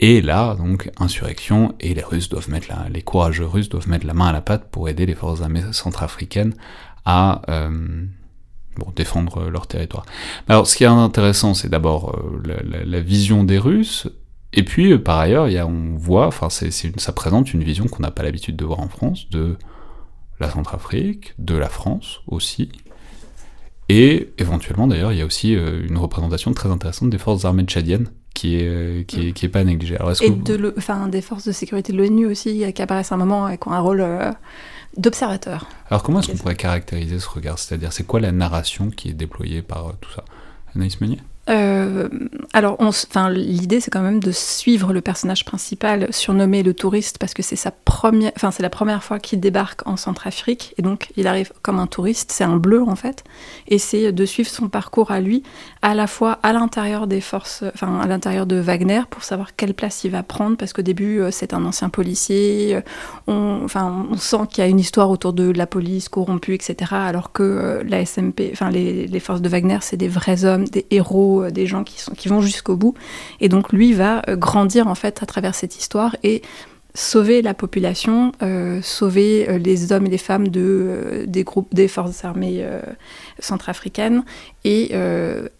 Et 0.00 0.20
là, 0.20 0.56
donc, 0.56 0.90
insurrection, 0.98 1.76
et 1.78 1.94
les 1.94 2.02
Russes 2.02 2.28
doivent 2.28 2.50
mettre 2.50 2.68
les 2.90 3.02
courageux 3.02 3.46
Russes 3.46 3.68
doivent 3.68 3.88
mettre 3.88 4.04
la 4.04 4.14
main 4.14 4.26
à 4.26 4.32
la 4.32 4.40
pâte 4.40 4.68
pour 4.70 4.88
aider 4.88 5.06
les 5.06 5.14
forces 5.14 5.42
armées 5.42 5.62
centrafricaines 5.70 6.54
à 7.04 7.42
euh, 7.48 8.04
bon, 8.76 8.92
défendre 8.94 9.48
leur 9.50 9.66
territoire. 9.66 10.04
Alors, 10.48 10.66
ce 10.66 10.76
qui 10.76 10.84
est 10.84 10.86
intéressant, 10.88 11.54
c'est 11.54 11.68
d'abord 11.68 12.16
euh, 12.16 12.42
la, 12.44 12.78
la- 12.78 12.84
la 12.84 13.00
vision 13.00 13.44
des 13.44 13.58
Russes, 13.58 14.08
et 14.54 14.64
puis, 14.64 14.92
euh, 14.92 14.98
par 14.98 15.18
ailleurs, 15.18 15.48
il 15.48 15.54
y 15.54 15.58
a, 15.58 15.66
on 15.66 15.96
voit, 15.96 16.26
enfin, 16.26 16.48
ça 16.50 17.12
présente 17.12 17.52
une 17.54 17.62
vision 17.64 17.86
qu'on 17.86 18.02
n'a 18.02 18.10
pas 18.10 18.22
l'habitude 18.22 18.56
de 18.56 18.64
voir 18.64 18.80
en 18.80 18.88
France, 18.88 19.30
de 19.30 19.56
la 20.40 20.50
Centrafrique, 20.50 21.34
de 21.38 21.54
la 21.56 21.68
France 21.68 22.20
aussi, 22.26 22.70
et 23.88 24.30
éventuellement, 24.38 24.86
d'ailleurs, 24.86 25.12
il 25.12 25.18
y 25.18 25.22
a 25.22 25.26
aussi 25.26 25.54
euh, 25.54 25.86
une 25.86 25.98
représentation 25.98 26.52
très 26.54 26.70
intéressante 26.70 27.10
des 27.10 27.18
forces 27.18 27.44
armées 27.44 27.64
tchadiennes, 27.64 28.08
qui 28.34 28.56
est, 28.56 28.66
euh, 28.66 29.02
qui 29.02 29.28
est, 29.28 29.32
qui 29.32 29.44
est 29.46 29.50
pas 29.50 29.64
négligée. 29.64 29.96
Alors, 29.96 30.12
Et 30.12 30.28
que 30.28 30.32
vous- 30.32 30.42
de 30.42 30.54
le, 30.54 30.74
enfin, 30.78 31.08
des 31.08 31.20
forces 31.20 31.46
de 31.46 31.52
sécurité 31.52 31.92
de 31.92 31.98
l'ONU 31.98 32.26
aussi, 32.26 32.64
euh, 32.64 32.70
qui 32.70 32.80
apparaissent 32.80 33.12
à 33.12 33.16
un 33.16 33.18
moment 33.18 33.48
et 33.48 33.58
qui 33.58 33.68
ont 33.68 33.72
un 33.72 33.80
rôle 33.80 34.00
euh, 34.00 34.30
d'observateur. 34.96 35.66
Alors 35.90 36.02
comment 36.02 36.20
est-ce 36.20 36.32
qu'on 36.32 36.36
pourrait 36.38 36.56
caractériser 36.56 37.18
ce 37.18 37.28
regard? 37.28 37.58
C'est-à-dire, 37.58 37.92
c'est 37.92 38.04
quoi 38.04 38.20
la 38.20 38.32
narration 38.32 38.90
qui 38.90 39.08
est 39.08 39.14
déployée 39.14 39.62
par 39.62 39.88
euh, 39.88 39.92
tout 40.00 40.10
ça? 40.12 40.24
Anaïs 40.74 41.00
Meunier? 41.00 41.20
Euh, 41.48 42.08
alors, 42.52 42.76
enfin, 42.78 43.28
l'idée, 43.30 43.80
c'est 43.80 43.90
quand 43.90 44.02
même 44.02 44.20
de 44.20 44.30
suivre 44.30 44.92
le 44.92 45.00
personnage 45.00 45.44
principal, 45.44 46.06
surnommé 46.10 46.62
le 46.62 46.72
touriste, 46.72 47.18
parce 47.18 47.34
que 47.34 47.42
c'est 47.42 47.56
sa 47.56 47.72
première, 47.72 48.32
la 48.60 48.70
première 48.70 49.02
fois 49.02 49.18
qu'il 49.18 49.40
débarque 49.40 49.86
en 49.86 49.96
Centrafrique, 49.96 50.74
et 50.78 50.82
donc 50.82 51.08
il 51.16 51.26
arrive 51.26 51.52
comme 51.62 51.80
un 51.80 51.88
touriste, 51.88 52.30
c'est 52.30 52.44
un 52.44 52.56
bleu 52.56 52.82
en 52.82 52.94
fait, 52.94 53.24
et 53.66 53.78
c'est 53.78 54.12
de 54.12 54.24
suivre 54.24 54.48
son 54.48 54.68
parcours 54.68 55.10
à 55.10 55.20
lui, 55.20 55.42
à 55.82 55.94
la 55.94 56.06
fois 56.06 56.38
à 56.44 56.52
l'intérieur 56.52 57.08
des 57.08 57.20
forces, 57.20 57.64
enfin, 57.74 57.98
à 58.00 58.06
l'intérieur 58.06 58.46
de 58.46 58.56
Wagner, 58.56 59.02
pour 59.10 59.24
savoir 59.24 59.56
quelle 59.56 59.74
place 59.74 60.04
il 60.04 60.12
va 60.12 60.22
prendre, 60.22 60.56
parce 60.56 60.72
qu'au 60.72 60.82
début, 60.82 61.20
euh, 61.20 61.30
c'est 61.32 61.54
un 61.54 61.64
ancien 61.64 61.88
policier, 61.88 62.78
on, 63.26 63.60
enfin, 63.64 64.06
on 64.10 64.16
sent 64.16 64.46
qu'il 64.50 64.62
y 64.62 64.66
a 64.66 64.70
une 64.70 64.80
histoire 64.80 65.10
autour 65.10 65.32
de 65.32 65.50
la 65.50 65.66
police 65.66 66.08
corrompue, 66.08 66.54
etc., 66.54 66.92
alors 66.92 67.32
que 67.32 67.42
euh, 67.42 67.82
la 67.84 68.04
SMP, 68.04 68.50
enfin, 68.52 68.70
les 68.70 69.20
forces 69.20 69.42
de 69.42 69.48
Wagner, 69.48 69.78
c'est 69.80 69.96
des 69.96 70.08
vrais 70.08 70.44
hommes, 70.44 70.68
des 70.68 70.86
héros 70.90 71.31
euh, 71.40 71.50
des 71.50 71.66
gens 71.66 71.84
qui, 71.84 72.00
sont, 72.00 72.12
qui 72.12 72.28
vont 72.28 72.40
jusqu'au 72.40 72.76
bout. 72.76 72.94
Et 73.40 73.48
donc 73.48 73.72
lui 73.72 73.92
va 73.92 74.22
euh, 74.28 74.36
grandir 74.36 74.86
en 74.86 74.94
fait 74.94 75.22
à 75.22 75.26
travers 75.26 75.54
cette 75.54 75.78
histoire 75.78 76.16
et 76.22 76.42
sauver 76.94 77.40
la 77.40 77.54
population, 77.54 78.32
euh, 78.42 78.82
sauver 78.82 79.58
les 79.58 79.92
hommes 79.92 80.04
et 80.06 80.10
les 80.10 80.18
femmes 80.18 80.48
de, 80.48 81.24
des 81.26 81.42
groupes 81.42 81.74
des 81.74 81.88
forces 81.88 82.22
armées 82.22 82.68
centrafricaines 83.38 84.24
et 84.64 84.92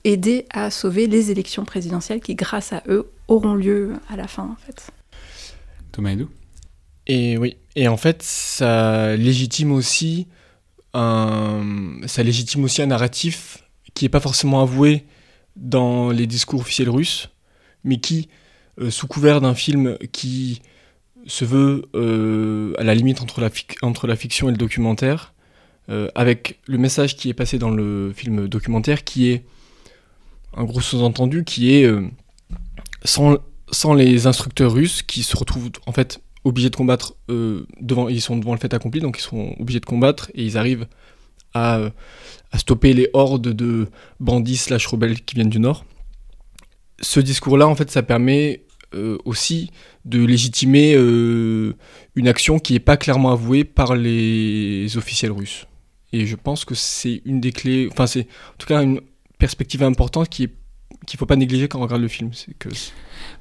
aider 0.05 0.45
à 0.53 0.71
sauver 0.71 1.07
les 1.07 1.31
élections 1.31 1.65
présidentielles 1.65 2.21
qui, 2.21 2.35
grâce 2.35 2.75
à 2.75 2.83
eux, 2.87 3.09
auront 3.29 3.55
lieu 3.55 3.95
à 4.11 4.17
la 4.17 4.29
fin 4.29 4.43
en 4.43 4.57
fait. 4.67 4.93
Thomas 5.91 6.11
Edou 6.11 6.29
Et 7.07 7.39
oui, 7.39 7.57
et 7.77 7.89
en 7.89 7.97
fait, 7.97 8.23
ça 8.23 9.17
légitime 9.17 9.73
aussi 9.73 10.27
un, 10.95 11.63
ça 12.07 12.23
légitime 12.23 12.65
aussi 12.65 12.83
un 12.83 12.87
narratif 12.87 13.65
qui 13.95 14.05
n'est 14.05 14.11
pas 14.11 14.21
forcément 14.21 14.63
avoué 14.63 15.05
dans 15.57 16.11
les 16.11 16.27
discours 16.27 16.61
officiels 16.61 16.91
russes, 16.91 17.31
mais 17.85 17.99
qui, 17.99 18.29
euh, 18.81 18.91
sous 18.91 19.07
couvert 19.07 19.41
d'un 19.41 19.55
film 19.55 19.99
qui 20.13 20.63
se 21.27 21.45
veut 21.45 21.85
euh, 21.95 22.75
à 22.79 22.85
la 22.85 22.95
limite 22.95 23.21
entre 23.21 23.41
la, 23.41 24.17
fiction 24.17 24.49
et 24.49 24.53
le 24.53 24.59
documentaire, 24.59 25.35
euh, 25.89 26.09
avec 26.15 26.59
le 26.67 26.79
message 26.79 27.17
qui 27.17 27.29
est 27.29 27.35
passé 27.35 27.59
dans 27.59 27.71
le 27.71 28.13
film 28.15 28.49
documentaire, 28.49 29.05
qui 29.05 29.31
est 29.31 29.45
un 30.57 30.65
gros 30.65 30.81
sous-entendu, 30.81 31.45
qui 31.45 31.75
est 31.75 31.91
sans, 33.05 33.39
sans, 33.71 33.95
les 33.95 34.27
instructeurs 34.27 34.73
russes 34.73 35.03
qui 35.03 35.23
se 35.23 35.37
retrouvent 35.37 35.71
en 35.87 35.93
fait 35.93 36.21
obligés 36.45 36.71
de 36.71 36.77
combattre 36.77 37.15
devant, 37.81 38.09
ils 38.09 38.21
sont 38.21 38.37
devant 38.37 38.53
le 38.53 38.59
fait 38.59 38.75
accompli, 38.75 39.01
donc 39.01 39.19
ils 39.19 39.23
sont 39.23 39.55
obligés 39.59 39.81
de 39.81 39.87
combattre 39.87 40.31
et 40.35 40.45
ils 40.45 40.59
arrivent 40.59 40.87
à 41.55 41.91
stopper 42.57 42.93
les 42.93 43.09
hordes 43.13 43.49
de 43.49 43.89
bandits 44.21 44.57
slash 44.57 44.87
rebelles 44.87 45.21
qui 45.23 45.35
viennent 45.35 45.49
du 45.49 45.61
Nord. 45.61 45.85
Ce 47.01 47.21
discours-là, 47.21 47.67
en 47.67 47.75
fait, 47.75 47.91
ça 47.91 48.03
permet 48.03 48.65
euh, 48.95 49.17
aussi 49.25 49.71
de 50.05 50.23
légitimer 50.23 50.95
euh, 50.95 51.75
une 52.15 52.29
action 52.29 52.59
qui 52.59 52.75
n'est 52.75 52.81
pas 52.81 52.99
clairement 52.99 53.33
avouée 53.33 53.65
par 53.65 53.95
les 53.95 54.97
officiels 54.99 55.33
russes. 55.33 55.67
Et 56.13 56.27
je 56.27 56.37
pense 56.37 56.67
que 56.67 56.75
c'est 56.75 57.23
une 57.25 57.41
des 57.41 57.53
clés, 57.53 57.89
enfin 57.91 58.07
c'est 58.07 58.23
en 58.23 58.57
tout 58.59 58.67
cas 58.67 58.83
une 58.83 59.01
perspective 59.39 59.83
importante 59.83 60.29
qui 60.29 60.45
est 60.45 60.55
qu'il 61.07 61.19
faut 61.19 61.27
pas 61.27 61.37
négliger 61.37 61.69
quand 61.69 61.79
on 61.79 61.83
regarde 61.83 62.03
le 62.03 62.09
film. 62.09 62.31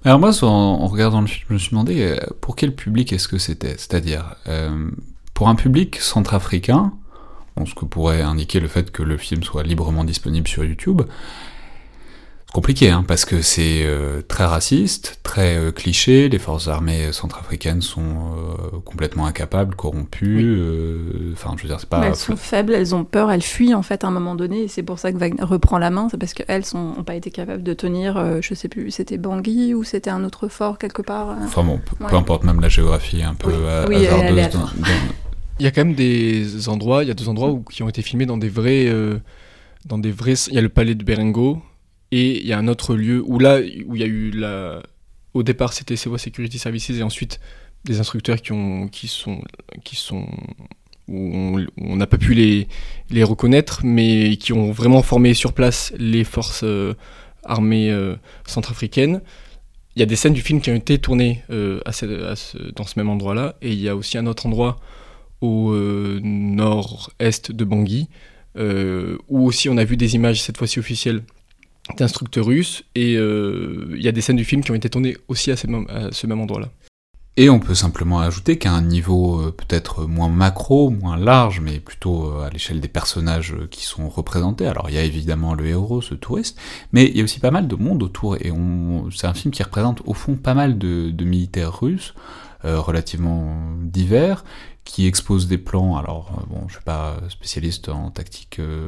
Alors 0.06 0.20
moi, 0.20 0.32
en, 0.44 0.88
regardant 0.88 1.22
le 1.22 1.28
film, 1.28 1.46
je 1.50 1.54
me 1.54 1.60
suis 1.60 1.72
demandé 1.72 2.02
euh, 2.02 2.18
pour 2.40 2.56
quel 2.56 2.74
public 2.74 3.12
est-ce 3.12 3.28
que 3.28 3.38
c'était? 3.38 3.72
C'est-à-dire 3.72 4.36
pour 5.34 5.50
un 5.50 5.56
public 5.56 5.98
centrafricain, 5.98 6.94
ce 7.66 7.76
que 7.76 7.86
pourrait 7.86 8.22
indiquer 8.22 8.60
le 8.60 8.68
fait 8.68 8.92
que 8.92 9.04
le 9.04 9.18
film 9.18 9.44
soit 9.44 9.64
librement 9.64 10.04
disponible 10.04 10.48
sur 10.48 10.64
YouTube. 10.64 11.02
C'est 12.52 12.56
compliqué, 12.56 12.90
hein, 12.90 13.06
parce 13.08 13.24
que 13.24 13.42
c'est 13.42 13.84
euh, 13.86 14.22
très 14.28 14.44
raciste, 14.44 15.22
très 15.24 15.56
euh, 15.56 15.72
cliché, 15.72 16.28
les 16.28 16.38
forces 16.38 16.68
armées 16.68 17.14
centrafricaines 17.14 17.82
sont 17.82 18.02
euh, 18.02 18.80
complètement 18.84 19.26
incapables, 19.26 19.74
corrompues, 19.74 20.60
enfin 21.32 21.54
je 21.56 21.62
veux 21.62 21.70
dire, 21.70 21.80
c'est 21.80 21.88
pas... 21.88 22.06
elles 22.06 22.18
sont 22.18 22.36
faibles, 22.36 22.74
elles 22.74 22.94
ont 22.94 23.06
peur, 23.06 23.32
elles 23.32 23.42
fuient 23.42 23.74
en 23.74 23.84
fait 23.84 24.04
à 24.04 24.08
un 24.08 24.12
moment 24.12 24.36
donné, 24.36 24.64
et 24.64 24.68
c'est 24.68 24.84
pour 24.84 25.00
ça 25.00 25.14
que 25.14 25.18
Wagner 25.18 25.44
reprend 25.44 25.78
la 25.78 25.92
main, 25.92 26.10
c'est 26.12 26.18
parce 26.18 26.34
qu'elles 26.34 26.66
n'ont 26.74 27.04
pas 27.06 27.16
été 27.16 27.32
capables 27.32 27.64
de 27.64 27.74
tenir, 27.74 28.42
je 28.42 28.54
sais 28.54 28.68
plus, 28.68 28.92
c'était 28.92 29.18
Bangui 29.18 29.74
ou 29.74 29.86
c'était 29.86 30.10
un 30.10 30.26
autre 30.26 30.50
fort 30.50 30.78
quelque 30.78 31.02
part 31.02 31.38
Enfin 31.46 31.64
bon, 31.64 31.80
peu, 32.10 32.16
importe 32.18 32.44
même 32.44 32.60
la 32.60 32.68
géographie 32.68 33.24
un 33.24 33.34
peu 33.34 33.54
hasardeuse 33.70 34.50
dans 34.50 34.68
il 35.62 35.66
y 35.66 35.68
a 35.68 35.72
quand 35.72 35.86
même 35.86 35.94
des 35.94 36.70
endroits, 36.70 37.04
il 37.04 37.08
y 37.08 37.12
a 37.12 37.14
deux 37.14 37.30
endroits 37.30 37.62
qui 37.72 37.84
ont 37.84 37.90
été 37.90 38.02
filmés 38.02 38.26
dans 38.26 38.38
des 38.38 38.50
vrais. 38.50 38.88
Euh, 38.88 39.20
dans 39.86 40.00
des 40.00 40.12
vrais 40.12 40.34
il 40.48 40.56
y 40.56 40.58
a 40.58 40.62
le 40.62 40.70
palais 40.70 40.96
de 40.96 41.04
Berengo 41.04 41.62
et 42.12 42.42
il 42.42 42.48
y 42.48 42.52
a 42.52 42.58
un 42.58 42.68
autre 42.68 42.96
lieu 42.96 43.22
où 43.24 43.38
là, 43.38 43.60
où 43.86 43.96
il 43.96 44.02
y 44.02 44.04
a 44.04 44.08
eu 44.08 44.32
la. 44.32 44.82
Au 45.36 45.44
départ, 45.44 45.74
c'était 45.74 45.96
CEVA 45.96 46.18
Security 46.18 46.58
Services 46.58 46.90
et 46.90 47.04
ensuite 47.04 47.40
des 47.86 48.00
instructeurs 48.00 48.42
qui, 48.42 48.54
ont, 48.54 48.88
qui 48.88 49.08
sont. 49.08 49.44
Qui 49.84 49.96
sont 49.96 50.26
où 51.08 51.60
on 51.78 51.96
n'a 51.96 52.08
pas 52.08 52.18
pu 52.18 52.34
les, 52.34 53.24
reconnaître, 53.24 53.82
mais 53.84 54.38
qui 54.38 54.54
ont 54.54 54.72
vraiment 54.72 55.04
formé 55.04 55.36
sur 55.36 55.54
place 55.54 55.94
les 55.98 56.24
forces 56.24 56.64
euh, 56.64 56.96
armées 57.44 57.92
euh, 57.92 58.16
centrafricaines. 58.48 59.22
Il 59.96 60.00
y 60.00 60.04
a 60.04 60.06
des 60.08 60.16
scènes 60.16 60.34
du 60.34 60.42
film 60.42 60.60
qui 60.60 60.72
ont 60.72 60.76
été 60.76 60.98
tournées 60.98 61.44
dans 61.50 62.86
ce 62.86 62.94
même 62.96 63.10
endroit-là, 63.10 63.58
et 63.62 63.72
il 63.72 63.80
y 63.80 63.90
a 63.90 63.96
aussi 63.96 64.18
un 64.18 64.26
autre 64.26 64.46
endroit 64.46 64.80
au 65.42 65.72
euh, 65.72 66.20
nord-est 66.24 67.52
de 67.52 67.66
Bangui, 67.66 68.08
euh, 68.58 69.18
où 69.28 69.46
aussi 69.46 69.70
on 69.70 69.78
a 69.78 69.84
vu 69.84 69.98
des 69.98 70.16
images, 70.16 70.42
cette 70.42 70.58
fois-ci 70.58 70.80
officielles, 70.80 71.24
d'instructeurs 71.98 72.46
russes, 72.46 72.84
et 72.96 73.16
euh, 73.18 73.94
il 73.96 74.04
y 74.04 74.08
a 74.08 74.12
des 74.12 74.22
scènes 74.22 74.38
du 74.38 74.46
film 74.46 74.64
qui 74.64 74.72
ont 74.72 74.76
été 74.76 74.90
tournées 74.90 75.18
aussi 75.28 75.52
à, 75.52 75.58
ce 75.58 75.68
même 76.28 76.40
endroit-là. 76.40 76.70
Et 77.38 77.50
on 77.50 77.60
peut 77.60 77.76
simplement 77.76 78.20
ajouter 78.20 78.58
qu'à 78.58 78.72
un 78.74 78.82
niveau 78.82 79.52
peut-être 79.54 80.06
moins 80.06 80.28
macro, 80.28 80.90
moins 80.90 81.16
large, 81.16 81.62
mais 81.62 81.80
plutôt 81.80 82.40
à 82.40 82.50
l'échelle 82.50 82.82
des 82.82 82.90
personnages 82.90 83.56
qui 83.72 83.86
sont 83.86 84.10
représentés. 84.10 84.68
Alors 84.68 84.90
il 84.90 84.96
y 84.96 84.98
a 84.98 85.04
évidemment 85.04 85.54
le 85.54 85.66
héros, 85.66 86.02
ce 86.02 86.14
touriste, 86.14 86.60
mais 86.92 87.06
il 87.06 87.18
y 87.18 87.22
a 87.22 87.24
aussi 87.24 87.40
pas 87.40 87.50
mal 87.50 87.70
de 87.70 87.76
monde 87.76 88.04
autour, 88.04 88.36
et 88.36 88.52
c'est 89.16 89.28
un 89.28 89.34
film 89.34 89.54
qui 89.54 89.64
représente 89.64 90.02
au 90.06 90.14
fond 90.14 90.36
pas 90.36 90.54
mal 90.54 90.78
de, 90.78 91.24
militaires 91.24 91.80
russes, 91.80 92.14
relativement 92.64 93.56
divers, 93.82 94.44
qui 94.84 95.08
expose 95.08 95.48
des 95.48 95.58
plans. 95.58 95.98
Alors, 95.98 96.32
euh, 96.38 96.46
bon, 96.50 96.68
je 96.68 96.74
suis 96.74 96.84
pas 96.84 97.18
spécialiste 97.30 97.90
en 97.90 98.12
tactique 98.12 98.60
euh, 98.60 98.88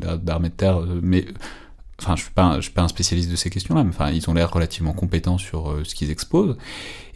d'armée 0.00 0.48
de 0.48 0.54
terre, 0.54 0.80
mais 1.02 1.26
enfin, 2.00 2.16
je 2.16 2.22
suis 2.22 2.32
pas, 2.32 2.56
je 2.56 2.62
suis 2.62 2.72
pas 2.72 2.82
un 2.82 2.88
spécialiste 2.88 3.30
de 3.30 3.36
ces 3.36 3.50
questions-là, 3.50 3.84
mais 3.84 3.90
enfin, 3.90 4.10
ils 4.10 4.28
ont 4.30 4.34
l'air 4.34 4.50
relativement 4.52 4.92
compétents 4.92 5.38
sur 5.38 5.70
euh, 5.70 5.82
ce 5.84 5.94
qu'ils 5.94 6.10
exposent. 6.10 6.56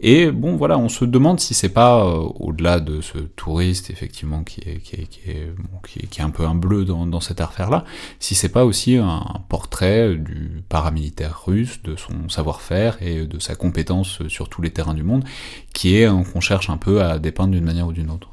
Et 0.01 0.31
bon, 0.31 0.57
voilà, 0.57 0.77
on 0.77 0.89
se 0.89 1.05
demande 1.05 1.41
si 1.41 1.55
c'est 1.55 1.71
pas 1.71 2.05
euh, 2.05 2.29
au-delà 2.41 2.81
de 2.81 3.01
ce 3.01 3.19
touriste 3.19 3.91
effectivement 3.91 4.43
qui 4.45 4.61
est 4.61 4.79
qui 4.79 4.97
est, 4.97 5.07
qui 5.07 5.21
est, 5.31 5.53
bon, 5.57 5.79
qui 5.87 6.01
est, 6.01 6.07
qui 6.07 6.21
est 6.21 6.25
un 6.25 6.31
peu 6.31 6.45
un 6.45 6.55
bleu 6.55 6.85
dans, 6.85 7.07
dans 7.07 7.21
cette 7.21 7.41
affaire-là, 7.41 7.85
si 8.21 8.35
c'est 8.35 8.51
pas 8.51 8.65
aussi 8.65 8.97
un 8.97 9.25
portrait 9.49 10.15
du 10.17 10.63
paramilitaire 10.69 11.45
russe, 11.47 11.83
de 11.83 11.97
son 11.97 12.29
savoir-faire 12.29 12.99
et 13.01 13.27
de 13.27 13.39
sa 13.39 13.55
compétence 13.55 14.27
sur 14.29 14.49
tous 14.49 14.63
les 14.63 14.71
terrains 14.71 14.95
du 14.95 15.03
monde, 15.03 15.25
qui 15.73 15.97
est 15.97 16.09
qu'on 16.33 16.41
cherche 16.41 16.71
un 16.71 16.77
peu 16.77 17.03
à 17.03 17.19
dépeindre 17.19 17.53
d'une 17.53 17.65
manière 17.65 17.87
ou 17.87 17.93
d'une 17.93 18.11
autre. 18.11 18.29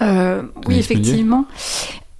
Euh, 0.00 0.42
oui, 0.66 0.78
effectivement. 0.78 1.46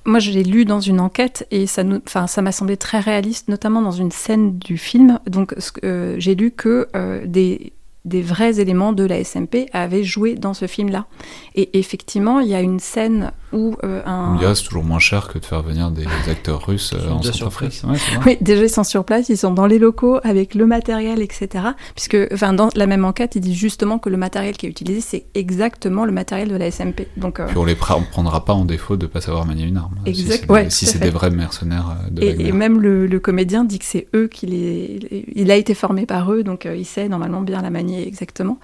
Moi, 0.05 0.21
je 0.21 0.31
l'ai 0.31 0.45
lu 0.45 0.65
dans 0.65 0.81
une 0.81 1.01
enquête 1.01 1.47
et 1.51 1.67
ça 1.67 1.83
ça 2.27 2.43
m'a 2.43 2.53
semblé 2.53 2.77
très 2.77 2.99
réaliste, 2.99 3.49
notamment 3.49 3.83
dans 3.83 3.91
une 3.91 4.11
scène 4.11 4.59
du 4.59 4.79
film. 4.79 5.19
Donc, 5.27 5.55
euh, 5.85 6.17
j'ai 6.19 6.35
lu 6.35 6.51
que 6.51 6.89
euh, 6.97 7.27
des 7.27 7.73
des 8.05 8.23
vrais 8.23 8.61
éléments 8.61 8.93
de 8.93 9.05
la 9.05 9.23
SMP 9.23 9.67
avaient 9.73 10.05
joué 10.05 10.35
dans 10.35 10.55
ce 10.55 10.67
film-là. 10.67 11.07
Et 11.55 11.79
effectivement, 11.79 12.41
il 12.41 12.49
y 12.49 12.55
a 12.55 12.61
une 12.61 12.81
scène 12.81 13.33
où 13.53 13.77
euh, 13.85 14.03
un... 14.07 14.39
C'est 14.55 14.65
toujours 14.65 14.85
moins 14.85 14.99
cher 14.99 15.29
que 15.29 15.39
de 15.39 15.45
faire 15.45 15.63
venir 15.63 15.91
des 15.91 16.07
acteurs 16.31 16.67
russes 16.67 16.95
euh, 16.95 17.11
en 17.11 17.23
Centrafrique. 17.23 17.83
oui, 18.27 18.39
déjà 18.41 18.63
ils 18.63 18.71
sont 18.71 18.85
sur 18.85 19.05
place, 19.05 19.29
ils 19.29 19.37
sont 19.37 19.53
dans 19.53 19.67
les 19.67 19.79
locaux 19.79 20.19
avec 20.23 20.55
le 20.55 20.67
matériel, 20.67 21.21
etc. 21.21 21.65
Puisque, 21.95 22.17
enfin, 22.33 22.53
dans 22.53 22.69
la 22.75 22.87
même 22.87 23.05
enquête, 23.05 23.37
ils 23.37 23.41
disent 23.41 23.57
justement 23.57 23.99
que 23.99 24.09
le 24.09 24.17
matériel 24.17 24.57
qui 24.57 24.67
est 24.67 24.71
utilisé, 24.71 25.01
c'est 25.01 25.27
exactement 25.35 26.05
le 26.05 26.13
matériel 26.13 26.49
de 26.49 26.57
la 26.57 26.71
SMP. 26.71 27.09
Donc, 27.17 27.41
euh, 27.41 27.47
Puis 27.47 27.59
on 27.59 27.65
les 27.65 27.75
prendra 27.77 28.45
pas 28.45 28.53
en 28.53 28.65
défaut 28.65 28.97
de 28.97 29.07
pas 29.07 29.21
savoir 29.21 29.47
manier 29.47 29.65
une 29.65 29.77
arme. 29.77 29.97
Exact. 30.07 30.47
Si 30.71 30.87
c'est 30.87 30.99
des, 30.99 31.11
vrais 31.11 31.31
mercenaires 31.31 31.97
de 32.11 32.23
et, 32.23 32.49
et, 32.49 32.53
même 32.53 32.81
le, 32.81 33.19
comédien 33.19 33.65
dit 33.65 33.79
que 33.79 33.85
c'est 33.85 34.07
eux 34.15 34.29
qui 34.29 34.47
les... 34.47 35.27
Il 35.35 35.51
a 35.51 35.57
été 35.57 35.75
formé 35.75 36.07
par 36.07 36.33
eux, 36.33 36.43
donc 36.43 36.67
il 36.73 36.85
sait 36.85 37.09
normalement 37.09 37.41
bien 37.41 37.63
la 37.63 37.71
exactement. 37.95 38.59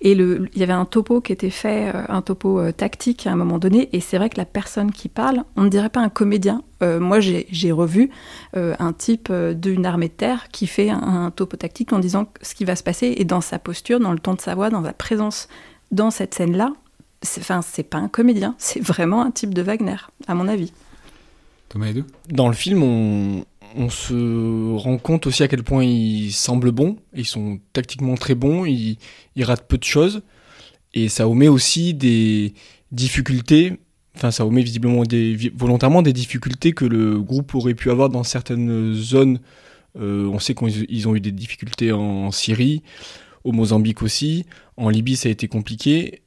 Et 0.00 0.14
le, 0.14 0.48
il 0.54 0.60
y 0.60 0.62
avait 0.62 0.72
un 0.72 0.84
topo 0.84 1.20
qui 1.20 1.32
était 1.32 1.50
fait, 1.50 1.92
un 2.08 2.22
topo 2.22 2.72
tactique 2.72 3.26
à 3.26 3.32
un 3.32 3.36
moment 3.36 3.58
donné, 3.58 3.88
et 3.92 4.00
c'est 4.00 4.18
vrai 4.18 4.30
que 4.30 4.36
la 4.36 4.44
personne 4.44 4.92
qui 4.92 5.08
parle, 5.08 5.44
on 5.56 5.62
ne 5.62 5.68
dirait 5.68 5.88
pas 5.88 6.00
un 6.00 6.08
comédien. 6.08 6.62
Euh, 6.82 7.00
moi, 7.00 7.18
j'ai 7.20 7.72
revu 7.72 8.10
euh, 8.56 8.74
un 8.78 8.92
type 8.92 9.28
euh, 9.30 9.54
d'une 9.54 9.84
armée 9.84 10.08
de 10.08 10.12
terre 10.12 10.48
qui 10.52 10.66
fait 10.66 10.90
un, 10.90 11.30
topo 11.30 11.56
tactique 11.56 11.92
en 11.92 11.98
disant 11.98 12.26
ce 12.42 12.54
qui 12.54 12.64
va 12.64 12.76
se 12.76 12.82
passer 12.82 13.14
et 13.16 13.24
dans 13.24 13.40
sa 13.40 13.58
posture, 13.58 14.00
dans 14.00 14.12
le 14.12 14.18
ton 14.18 14.34
de 14.34 14.40
sa 14.40 14.54
voix, 14.54 14.70
dans 14.70 14.84
sa 14.84 14.92
présence 14.92 15.48
dans 15.90 16.10
cette 16.10 16.34
scène-là. 16.34 16.72
Enfin, 17.38 17.62
c'est 17.62 17.82
pas 17.82 17.98
un 17.98 18.08
comédien, 18.08 18.54
c'est 18.58 18.80
vraiment 18.80 19.22
un 19.22 19.32
type 19.32 19.52
de 19.52 19.62
Wagner, 19.62 19.96
à 20.28 20.34
mon 20.34 20.46
avis. 20.46 20.72
Thomas 21.68 21.86
Edou 21.86 22.04
Dans 22.28 22.48
le 22.48 22.54
film, 22.54 22.82
on, 22.82 23.44
on 23.78 23.90
se 23.90 24.74
rend 24.74 24.98
compte 24.98 25.28
aussi 25.28 25.44
à 25.44 25.48
quel 25.48 25.62
point 25.62 25.84
ils 25.84 26.32
semblent 26.32 26.72
bons, 26.72 26.96
ils 27.14 27.24
sont 27.24 27.60
tactiquement 27.72 28.16
très 28.16 28.34
bons, 28.34 28.64
ils, 28.64 28.98
ratent 29.38 29.68
peu 29.68 29.78
de 29.78 29.84
choses, 29.84 30.22
et 30.94 31.08
ça 31.08 31.28
omet 31.28 31.46
aussi 31.46 31.94
des 31.94 32.54
difficultés, 32.90 33.78
enfin 34.16 34.32
ça 34.32 34.44
omet 34.44 34.62
visiblement 34.62 35.04
volontairement 35.54 36.02
des 36.02 36.12
difficultés 36.12 36.72
que 36.72 36.84
le 36.84 37.20
groupe 37.20 37.54
aurait 37.54 37.74
pu 37.74 37.90
avoir 37.90 38.08
dans 38.08 38.24
certaines 38.24 38.94
zones. 38.94 39.38
Euh, 39.96 40.26
on 40.26 40.40
sait 40.40 40.54
qu'ils 40.54 41.08
ont 41.08 41.14
eu 41.14 41.20
des 41.20 41.32
difficultés 41.32 41.92
en 41.92 42.32
Syrie, 42.32 42.82
au 43.44 43.52
Mozambique 43.52 44.02
aussi, 44.02 44.44
en 44.76 44.88
Libye 44.88 45.14
ça 45.14 45.28
a 45.28 45.32
été 45.32 45.46
compliqué, 45.46 46.22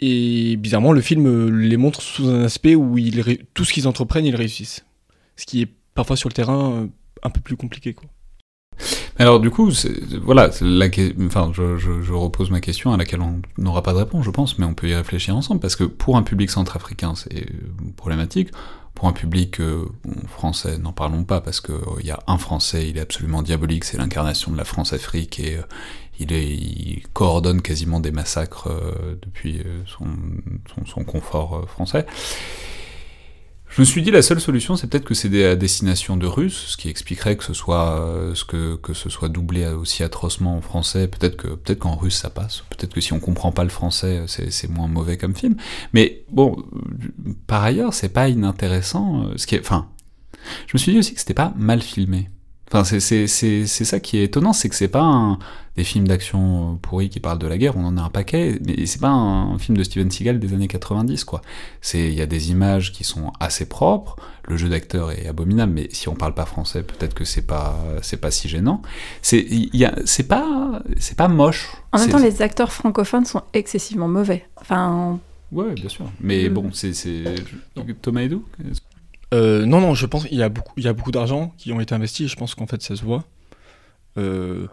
et 0.00 0.56
bizarrement 0.56 0.92
le 0.92 1.00
film 1.00 1.56
les 1.56 1.76
montre 1.76 2.02
sous 2.02 2.28
un 2.28 2.42
aspect 2.42 2.74
où 2.74 2.98
ils, 2.98 3.44
tout 3.54 3.64
ce 3.64 3.72
qu'ils 3.72 3.86
entreprennent 3.86 4.26
ils 4.26 4.34
réussissent. 4.34 4.84
Ce 5.36 5.46
qui 5.46 5.62
est 5.62 5.68
parfois 5.94 6.16
sur 6.16 6.28
le 6.28 6.34
terrain 6.34 6.72
euh, 6.72 6.86
un 7.22 7.30
peu 7.30 7.40
plus 7.40 7.56
compliqué. 7.56 7.94
Quoi. 7.94 8.08
Alors 9.18 9.38
du 9.38 9.50
coup, 9.50 9.70
voilà, 10.22 10.48
enfin, 10.48 11.52
je, 11.54 12.12
repose 12.12 12.50
ma 12.50 12.60
question 12.60 12.92
à 12.92 12.96
laquelle 12.96 13.20
on 13.20 13.40
n'aura 13.58 13.82
pas 13.82 13.92
de 13.92 13.98
réponse, 13.98 14.24
je 14.24 14.30
pense, 14.30 14.58
mais 14.58 14.66
on 14.66 14.74
peut 14.74 14.88
y 14.88 14.94
réfléchir 14.94 15.36
ensemble, 15.36 15.60
parce 15.60 15.76
que 15.76 15.84
pour 15.84 16.16
un 16.16 16.22
public 16.22 16.50
centrafricain, 16.50 17.14
c'est 17.14 17.46
problématique. 17.96 18.50
Pour 18.94 19.08
un 19.08 19.12
public 19.12 19.60
euh, 19.60 19.86
français, 20.28 20.78
n'en 20.78 20.92
parlons 20.92 21.24
pas, 21.24 21.40
parce 21.40 21.60
qu'il 21.60 21.74
euh, 21.74 22.02
y 22.02 22.12
a 22.12 22.20
un 22.28 22.38
Français, 22.38 22.88
il 22.88 22.96
est 22.96 23.00
absolument 23.00 23.42
diabolique, 23.42 23.84
c'est 23.84 23.96
l'incarnation 23.96 24.52
de 24.52 24.56
la 24.56 24.64
France-Afrique, 24.64 25.40
et 25.40 25.58
il, 26.20 27.02
coordonne 27.12 27.60
quasiment 27.60 27.98
des 27.98 28.12
massacres 28.12 28.68
depuis 29.20 29.62
son, 29.86 31.04
confort 31.04 31.68
français. 31.68 32.06
Je 33.74 33.80
me 33.80 33.84
suis 33.84 34.02
dit 34.02 34.12
la 34.12 34.22
seule 34.22 34.40
solution, 34.40 34.76
c'est 34.76 34.86
peut-être 34.86 35.04
que 35.04 35.14
c'est 35.14 35.28
des 35.28 35.56
destinations 35.56 36.16
de 36.16 36.28
Russes, 36.28 36.66
ce 36.68 36.76
qui 36.76 36.88
expliquerait 36.88 37.36
que 37.36 37.42
ce 37.42 37.54
soit 37.54 37.98
euh, 37.98 38.32
ce 38.36 38.44
que, 38.44 38.76
que 38.76 38.94
ce 38.94 39.10
soit 39.10 39.28
doublé 39.28 39.66
aussi 39.66 40.04
atrocement 40.04 40.56
en 40.56 40.60
français. 40.60 41.08
Peut-être 41.08 41.36
que 41.36 41.48
peut-être 41.48 41.80
qu'en 41.80 41.96
russe 41.96 42.14
ça 42.14 42.30
passe. 42.30 42.62
Peut-être 42.70 42.94
que 42.94 43.00
si 43.00 43.12
on 43.12 43.18
comprend 43.18 43.50
pas 43.50 43.64
le 43.64 43.70
français, 43.70 44.26
c'est 44.28 44.70
moins 44.70 44.86
mauvais 44.86 45.16
comme 45.16 45.34
film. 45.34 45.56
Mais 45.92 46.22
bon, 46.30 46.56
par 47.48 47.64
ailleurs, 47.64 47.94
c'est 47.94 48.10
pas 48.10 48.28
inintéressant. 48.28 49.24
Euh, 49.24 49.32
ce 49.34 49.48
qui 49.48 49.56
est, 49.56 49.60
enfin, 49.60 49.88
je 50.68 50.74
me 50.74 50.78
suis 50.78 50.92
dit 50.92 50.98
aussi 51.00 51.12
que 51.12 51.18
c'était 51.18 51.34
pas 51.34 51.52
mal 51.56 51.82
filmé. 51.82 52.30
Enfin, 52.74 52.98
c'est 52.98 53.66
ça 53.66 54.00
qui 54.00 54.18
est 54.18 54.24
étonnant, 54.24 54.52
c'est 54.52 54.68
que 54.68 54.74
c'est 54.74 54.88
pas 54.88 55.02
un, 55.02 55.38
des 55.76 55.84
films 55.84 56.08
d'action 56.08 56.76
pourris 56.82 57.08
qui 57.08 57.20
parlent 57.20 57.38
de 57.38 57.46
la 57.46 57.56
guerre, 57.56 57.76
on 57.76 57.84
en 57.84 57.96
a 57.96 58.02
un 58.02 58.10
paquet, 58.10 58.58
mais 58.66 58.84
c'est 58.86 59.00
pas 59.00 59.10
un, 59.10 59.56
film 59.58 59.76
de 59.76 59.84
Steven 59.84 60.10
Seagal 60.10 60.40
des 60.40 60.54
années 60.54 60.66
90, 60.66 61.22
quoi. 61.22 61.40
C'est, 61.80 62.00
il 62.00 62.14
y 62.14 62.20
a 62.20 62.26
des 62.26 62.50
images 62.50 62.90
qui 62.90 63.04
sont 63.04 63.32
assez 63.38 63.68
propres, 63.68 64.16
le 64.48 64.56
jeu 64.56 64.68
d'acteur 64.68 65.12
est 65.12 65.28
abominable, 65.28 65.72
mais 65.72 65.88
si 65.92 66.08
on 66.08 66.16
parle 66.16 66.34
pas 66.34 66.46
français, 66.46 66.82
peut-être 66.82 67.14
que 67.14 67.24
c'est 67.24 67.46
pas, 67.46 67.78
c'est 68.02 68.16
pas 68.16 68.32
si 68.32 68.48
gênant. 68.48 68.82
C'est, 69.22 69.38
il 69.38 69.76
y 69.76 69.84
a, 69.84 69.94
c'est 70.04 70.26
pas, 70.26 70.82
c'est 70.98 71.16
pas 71.16 71.28
moche. 71.28 71.70
En 71.92 72.00
même 72.00 72.10
temps, 72.10 72.18
les 72.18 72.42
acteurs 72.42 72.72
francophones 72.72 73.24
sont 73.24 73.42
excessivement 73.52 74.08
mauvais. 74.08 74.46
Enfin. 74.56 75.20
Ouais, 75.52 75.74
bien 75.74 75.88
sûr. 75.88 76.06
Mais 76.20 76.48
bon, 76.48 76.70
c'est, 76.72 76.92
Thomas 78.02 78.22
Edou 78.22 78.44
euh, 79.34 79.66
non, 79.66 79.80
non, 79.80 79.94
je 79.94 80.06
pense 80.06 80.26
qu'il 80.26 80.38
y 80.38 80.42
a 80.42 80.48
beaucoup, 80.48 80.80
beaucoup 80.80 81.10
d'argent 81.10 81.52
qui 81.58 81.72
ont 81.72 81.80
été 81.80 81.94
investis 81.94 82.26
et 82.26 82.28
je 82.28 82.36
pense 82.36 82.54
qu'en 82.54 82.66
fait 82.66 82.82
ça 82.82 82.94
se 82.94 83.02
voit. 83.02 83.24
Euh, 84.16 84.68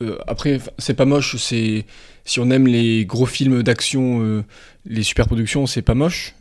euh, 0.00 0.18
après, 0.26 0.58
c'est 0.78 0.94
pas 0.94 1.04
moche, 1.04 1.36
c'est 1.36 1.84
si 2.24 2.40
on 2.40 2.50
aime 2.50 2.66
les 2.66 3.04
gros 3.04 3.26
films 3.26 3.62
d'action, 3.62 4.44
les 4.86 5.02
super 5.02 5.26
productions, 5.26 5.66
c'est 5.66 5.82
pas 5.82 5.94
moche. 5.94 6.34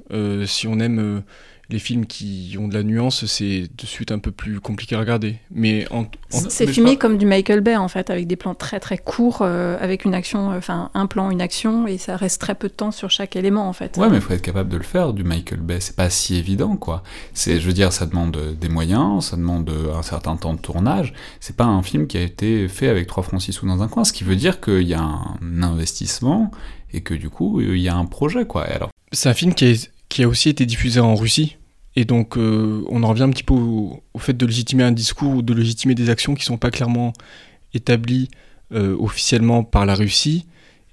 si 0.45 0.67
on 0.67 0.79
aime 0.79 1.23
les 1.69 1.79
films 1.79 2.05
qui 2.05 2.55
ont 2.59 2.67
de 2.67 2.73
la 2.73 2.83
nuance, 2.83 3.25
c'est 3.25 3.67
de 3.75 3.85
suite 3.85 4.11
un 4.11 4.19
peu 4.19 4.31
plus 4.31 4.59
compliqué 4.59 4.95
à 4.95 4.99
regarder. 4.99 5.37
Mais 5.51 5.87
c'est 6.29 6.67
filmé 6.67 6.97
comme 6.97 7.17
du 7.17 7.25
Michael 7.25 7.61
Bay 7.61 7.75
en 7.75 7.87
fait, 7.87 8.09
avec 8.09 8.27
des 8.27 8.35
plans 8.35 8.55
très 8.55 8.79
très 8.79 8.97
courts, 8.97 9.39
euh, 9.41 9.77
avec 9.79 10.05
une 10.05 10.13
action, 10.13 10.51
euh, 10.51 10.57
enfin 10.57 10.91
un 10.93 11.07
plan, 11.07 11.31
une 11.31 11.41
action, 11.41 11.87
et 11.87 11.97
ça 11.97 12.17
reste 12.17 12.39
très 12.39 12.55
peu 12.55 12.67
de 12.67 12.73
temps 12.73 12.91
sur 12.91 13.09
chaque 13.09 13.35
élément 13.35 13.67
en 13.67 13.73
fait. 13.73 13.97
Ouais, 13.97 14.09
mais 14.09 14.17
il 14.17 14.21
faut 14.21 14.33
être 14.33 14.41
capable 14.41 14.69
de 14.69 14.77
le 14.77 14.83
faire 14.83 15.13
du 15.13 15.23
Michael 15.23 15.61
Bay. 15.61 15.79
C'est 15.79 15.95
pas 15.95 16.09
si 16.09 16.35
évident 16.35 16.75
quoi. 16.75 17.03
C'est, 17.33 17.59
je 17.59 17.65
veux 17.65 17.73
dire, 17.73 17.91
ça 17.91 18.05
demande 18.05 18.55
des 18.59 18.69
moyens, 18.69 19.25
ça 19.25 19.37
demande 19.37 19.71
un 19.93 20.03
certain 20.03 20.35
temps 20.35 20.53
de 20.53 20.59
tournage. 20.59 21.13
C'est 21.39 21.55
pas 21.55 21.65
un 21.65 21.81
film 21.81 22.07
qui 22.07 22.17
a 22.17 22.21
été 22.21 22.67
fait 22.67 22.89
avec 22.89 23.07
trois 23.07 23.23
francs 23.23 23.41
six 23.41 23.53
sous 23.53 23.65
dans 23.65 23.81
un 23.81 23.87
coin, 23.87 24.03
ce 24.03 24.13
qui 24.13 24.23
veut 24.23 24.35
dire 24.35 24.61
qu'il 24.61 24.87
y 24.87 24.93
a 24.93 25.01
un 25.01 25.63
investissement 25.63 26.51
et 26.93 27.01
que 27.01 27.13
du 27.13 27.29
coup 27.29 27.59
il 27.61 27.79
y 27.79 27.89
a 27.89 27.95
un 27.95 28.05
projet 28.05 28.45
quoi. 28.45 28.63
alors. 28.63 28.89
C'est 29.11 29.29
un 29.29 29.33
film 29.33 29.53
qui 29.53 29.65
est 29.65 29.91
qui 30.09 30.23
a 30.23 30.27
aussi 30.27 30.49
été 30.49 30.65
diffusé 30.65 30.99
en 30.99 31.15
Russie. 31.15 31.57
Et 31.95 32.05
donc, 32.05 32.37
euh, 32.37 32.83
on 32.89 33.03
en 33.03 33.07
revient 33.07 33.23
un 33.23 33.29
petit 33.29 33.43
peu 33.43 33.53
au, 33.53 34.01
fait 34.17 34.33
de 34.33 34.45
légitimer 34.45 34.83
un 34.83 34.91
discours 34.91 35.35
ou 35.35 35.41
de 35.41 35.53
légitimer 35.53 35.95
des 35.95 36.09
actions 36.09 36.35
qui 36.35 36.41
ne 36.41 36.45
sont 36.45 36.57
pas 36.57 36.71
clairement 36.71 37.13
établies 37.73 38.29
euh, 38.73 38.95
officiellement 38.99 39.63
par 39.63 39.85
la 39.85 39.95
Russie. 39.95 40.45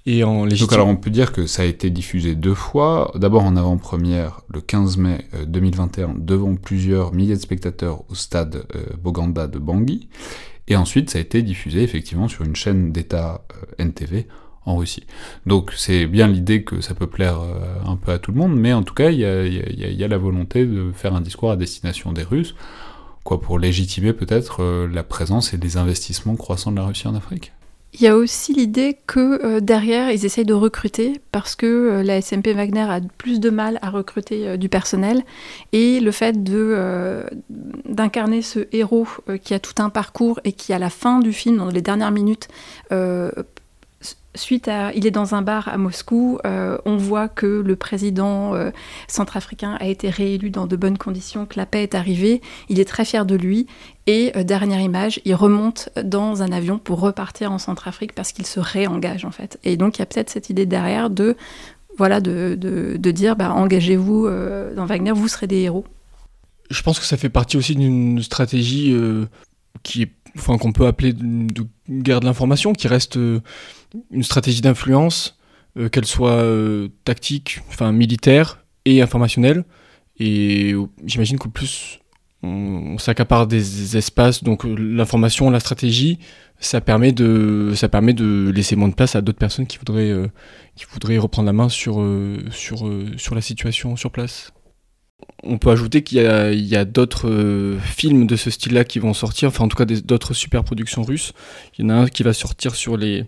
Et 0.05 0.23
en 0.23 0.45
Donc, 0.45 0.73
alors, 0.73 0.87
on 0.87 0.97
peut 0.97 1.09
dire 1.09 1.31
que 1.31 1.47
ça 1.47 1.61
a 1.61 1.65
été 1.65 1.89
diffusé 1.89 2.35
deux 2.35 2.53
fois. 2.53 3.13
D'abord 3.15 3.43
en 3.43 3.55
avant-première 3.55 4.41
le 4.49 4.59
15 4.59 4.97
mai 4.97 5.25
2021 5.45 6.09
euh, 6.09 6.13
devant 6.17 6.55
plusieurs 6.55 7.13
milliers 7.13 7.35
de 7.35 7.41
spectateurs 7.41 8.03
au 8.09 8.15
stade 8.15 8.65
Boganda 9.01 9.47
de 9.47 9.59
Bangui. 9.59 10.09
Et 10.67 10.75
ensuite, 10.75 11.09
ça 11.09 11.19
a 11.19 11.21
été 11.21 11.41
diffusé 11.41 11.83
effectivement 11.83 12.27
sur 12.27 12.45
une 12.45 12.55
chaîne 12.55 12.91
d'État 12.91 13.45
NTV 13.77 14.27
en 14.65 14.77
Russie. 14.77 15.03
Donc 15.45 15.73
c'est 15.75 16.05
bien 16.05 16.27
l'idée 16.27 16.63
que 16.63 16.81
ça 16.81 16.93
peut 16.93 17.07
plaire 17.07 17.39
euh, 17.41 17.75
un 17.85 17.95
peu 17.95 18.11
à 18.11 18.19
tout 18.19 18.31
le 18.31 18.37
monde, 18.37 18.55
mais 18.55 18.73
en 18.73 18.83
tout 18.83 18.93
cas, 18.93 19.09
il 19.09 19.19
y 19.19 20.03
a, 20.03 20.07
la 20.07 20.17
volonté 20.17 20.65
de 20.65 20.91
faire 20.93 21.13
un 21.13 21.21
discours 21.21 21.51
à 21.51 21.55
destination 21.55 22.11
des 22.11 22.23
Russes, 22.23 22.55
quoi, 23.23 23.41
pour 23.41 23.59
légitimer 23.59 24.13
peut-être 24.13 24.61
euh, 24.61 24.87
la 24.87 25.03
présence 25.03 25.53
et 25.53 25.57
les 25.57 25.77
investissements 25.77 26.35
croissants 26.35 26.71
de 26.71 26.77
la 26.77 26.85
Russie 26.85 27.07
en 27.07 27.15
Afrique. 27.15 27.51
Il 27.95 28.01
y 28.01 28.07
a 28.07 28.15
aussi 28.15 28.53
l'idée 28.53 28.97
que 29.05 29.45
euh, 29.45 29.59
derrière, 29.59 30.09
ils 30.09 30.25
essayent 30.25 30.45
de 30.45 30.53
recruter 30.55 31.21
parce 31.31 31.55
que 31.55 32.01
la 32.03 32.21
SMP 32.21 32.47
Wagner 32.47 32.81
a 32.89 32.99
plus 33.19 33.39
de 33.39 33.51
mal 33.51 33.77
à 33.83 33.91
recruter 33.91 34.57
du 34.57 34.67
personnel 34.67 35.21
et 35.73 35.99
le 35.99 36.11
fait 36.11 36.43
de 36.43 37.23
d'incarner 37.85 38.41
ce 38.41 38.67
héros 38.71 39.07
qui 39.43 39.53
a 39.53 39.59
tout 39.59 39.79
un 39.79 39.91
parcours 39.91 40.39
et 40.43 40.53
qui 40.53 40.73
à 40.73 40.79
la 40.79 40.89
fin 40.89 41.19
du 41.19 41.33
film, 41.33 41.57
dans 41.57 41.69
les 41.69 41.83
dernières 41.83 42.11
minutes, 42.11 42.47
suite 44.35 44.67
à, 44.67 44.93
il 44.93 45.05
est 45.05 45.11
dans 45.11 45.35
un 45.35 45.41
bar 45.41 45.67
à 45.67 45.77
Moscou, 45.77 46.39
euh, 46.45 46.77
on 46.85 46.97
voit 46.97 47.27
que 47.27 47.45
le 47.45 47.75
président 47.75 48.55
euh, 48.55 48.71
centrafricain 49.07 49.77
a 49.79 49.87
été 49.87 50.09
réélu 50.09 50.49
dans 50.49 50.65
de 50.65 50.75
bonnes 50.75 50.97
conditions, 50.97 51.45
que 51.45 51.57
la 51.57 51.65
paix 51.65 51.83
est 51.83 51.95
arrivée, 51.95 52.41
il 52.69 52.79
est 52.79 52.85
très 52.85 53.05
fier 53.05 53.25
de 53.25 53.35
lui, 53.35 53.67
et 54.07 54.31
euh, 54.35 54.43
dernière 54.43 54.81
image, 54.81 55.19
il 55.25 55.35
remonte 55.35 55.89
dans 56.03 56.41
un 56.41 56.51
avion 56.51 56.79
pour 56.79 56.99
repartir 56.99 57.51
en 57.51 57.57
Centrafrique 57.57 58.13
parce 58.13 58.31
qu'il 58.31 58.45
se 58.45 58.59
réengage 58.59 59.25
en 59.25 59.31
fait. 59.31 59.59
Et 59.63 59.77
donc 59.77 59.97
il 59.97 59.99
y 59.99 60.03
a 60.03 60.05
peut-être 60.05 60.29
cette 60.29 60.49
idée 60.49 60.65
derrière 60.65 61.09
de, 61.09 61.35
voilà, 61.97 62.19
de, 62.19 62.57
de, 62.59 63.11
dire, 63.11 63.35
bah, 63.35 63.53
engagez-vous 63.53 64.27
dans 64.75 64.85
Wagner, 64.85 65.11
vous 65.11 65.27
serez 65.27 65.47
des 65.47 65.61
héros. 65.61 65.85
Je 66.71 66.81
pense 66.81 66.99
que 66.99 67.05
ça 67.05 67.17
fait 67.17 67.29
partie 67.29 67.55
aussi 67.55 67.75
d'une 67.75 68.21
stratégie 68.23 68.95
qui 69.83 70.07
enfin, 70.37 70.57
qu'on 70.57 70.71
peut 70.71 70.87
appeler 70.87 71.13
de, 71.13 71.65
guerre 71.89 72.19
de 72.19 72.25
l'information, 72.25 72.73
qui 72.73 72.87
reste 72.87 73.17
une 74.11 74.23
stratégie 74.23 74.61
d'influence, 74.61 75.37
euh, 75.77 75.89
qu'elle 75.89 76.05
soit 76.05 76.31
euh, 76.31 76.89
tactique, 77.03 77.61
enfin 77.69 77.91
militaire 77.91 78.63
et 78.85 79.01
informationnelle. 79.01 79.63
Et 80.19 80.75
j'imagine 81.05 81.39
qu'au 81.39 81.49
plus 81.49 81.99
on, 82.43 82.97
s'accapare 82.97 83.47
des 83.47 83.97
espaces, 83.97 84.43
donc 84.43 84.63
l'information, 84.65 85.49
la 85.49 85.59
stratégie, 85.59 86.19
ça 86.59 86.81
permet 86.81 87.11
de, 87.11 87.71
ça 87.75 87.89
permet 87.89 88.13
de 88.13 88.51
laisser 88.53 88.75
moins 88.75 88.89
de 88.89 88.93
place 88.93 89.15
à 89.15 89.21
d'autres 89.21 89.39
personnes 89.39 89.65
qui 89.65 89.77
voudraient, 89.77 90.13
qui 90.75 90.85
voudraient 90.91 91.17
reprendre 91.17 91.45
la 91.47 91.53
main 91.53 91.69
sur, 91.69 92.05
sur, 92.51 92.89
sur 93.17 93.35
la 93.35 93.41
situation 93.41 93.95
sur 93.95 94.11
place 94.11 94.51
on 95.43 95.57
peut 95.57 95.71
ajouter 95.71 96.03
qu'il 96.03 96.21
y 96.21 96.75
a, 96.75 96.85
d'autres 96.85 97.29
euh, 97.29 97.79
films 97.79 98.27
de 98.27 98.35
ce 98.35 98.49
style-là 98.49 98.83
qui 98.83 98.99
vont 98.99 99.13
sortir, 99.13 99.49
enfin 99.49 99.65
en 99.65 99.67
tout 99.67 99.77
cas 99.77 99.85
d'autres 99.85 100.33
super 100.33 100.63
productions 100.63 101.03
russes. 101.03 101.33
Il 101.77 101.83
y 101.83 101.85
en 101.85 101.89
a 101.89 101.93
un 101.95 102.07
qui 102.07 102.23
va 102.23 102.33
sortir 102.33 102.75
sur 102.75 102.97
les, 102.97 103.25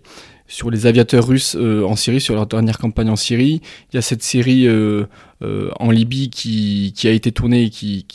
sur 0.48 0.70
les 0.70 0.86
aviateurs 0.86 1.26
russes 1.26 1.56
euh, 1.58 1.84
en 1.84 1.96
Syrie, 1.96 2.20
sur 2.20 2.34
leur 2.34 2.46
dernière 2.46 2.78
campagne 2.78 3.10
en 3.10 3.16
Syrie. 3.16 3.60
Il 3.92 3.96
y 3.96 3.98
a 3.98 4.02
cette 4.02 4.22
série 4.22 4.66
euh, 4.66 5.06
en 5.40 5.90
Libye 5.90 6.30
qui, 6.30 6.92
a 7.04 7.10
été 7.10 7.32
tournée 7.32 7.64
et 7.64 7.70
qui, 7.70 8.06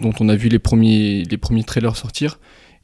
dont 0.00 0.12
on 0.20 0.28
a 0.28 0.36
vu 0.36 0.48
les 0.48 0.58
premiers, 0.58 1.24
les 1.24 1.36
premiers 1.36 1.64
trailers 1.64 1.96
sortir. 1.96 2.38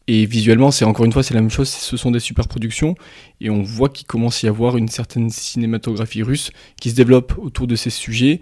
Et 0.08 0.26
visuellement, 0.26 0.70
c'est 0.70 0.84
encore 0.84 1.04
une 1.04 1.12
fois, 1.12 1.22
c'est 1.22 1.34
la 1.34 1.40
même 1.40 1.50
chose, 1.50 1.68
ce 1.68 1.96
sont 1.96 2.10
des 2.10 2.18
super 2.18 2.48
productions, 2.48 2.96
et 3.40 3.50
on 3.50 3.62
voit 3.62 3.88
qu'il 3.88 4.06
commence 4.06 4.42
à 4.42 4.48
y 4.48 4.50
avoir 4.50 4.76
une 4.76 4.88
certaine 4.88 5.30
cinématographie 5.30 6.24
russe 6.24 6.50
qui 6.80 6.90
se 6.90 6.96
développe 6.96 7.38
autour 7.38 7.68
de 7.68 7.76
ces 7.76 7.90
sujets, 7.90 8.40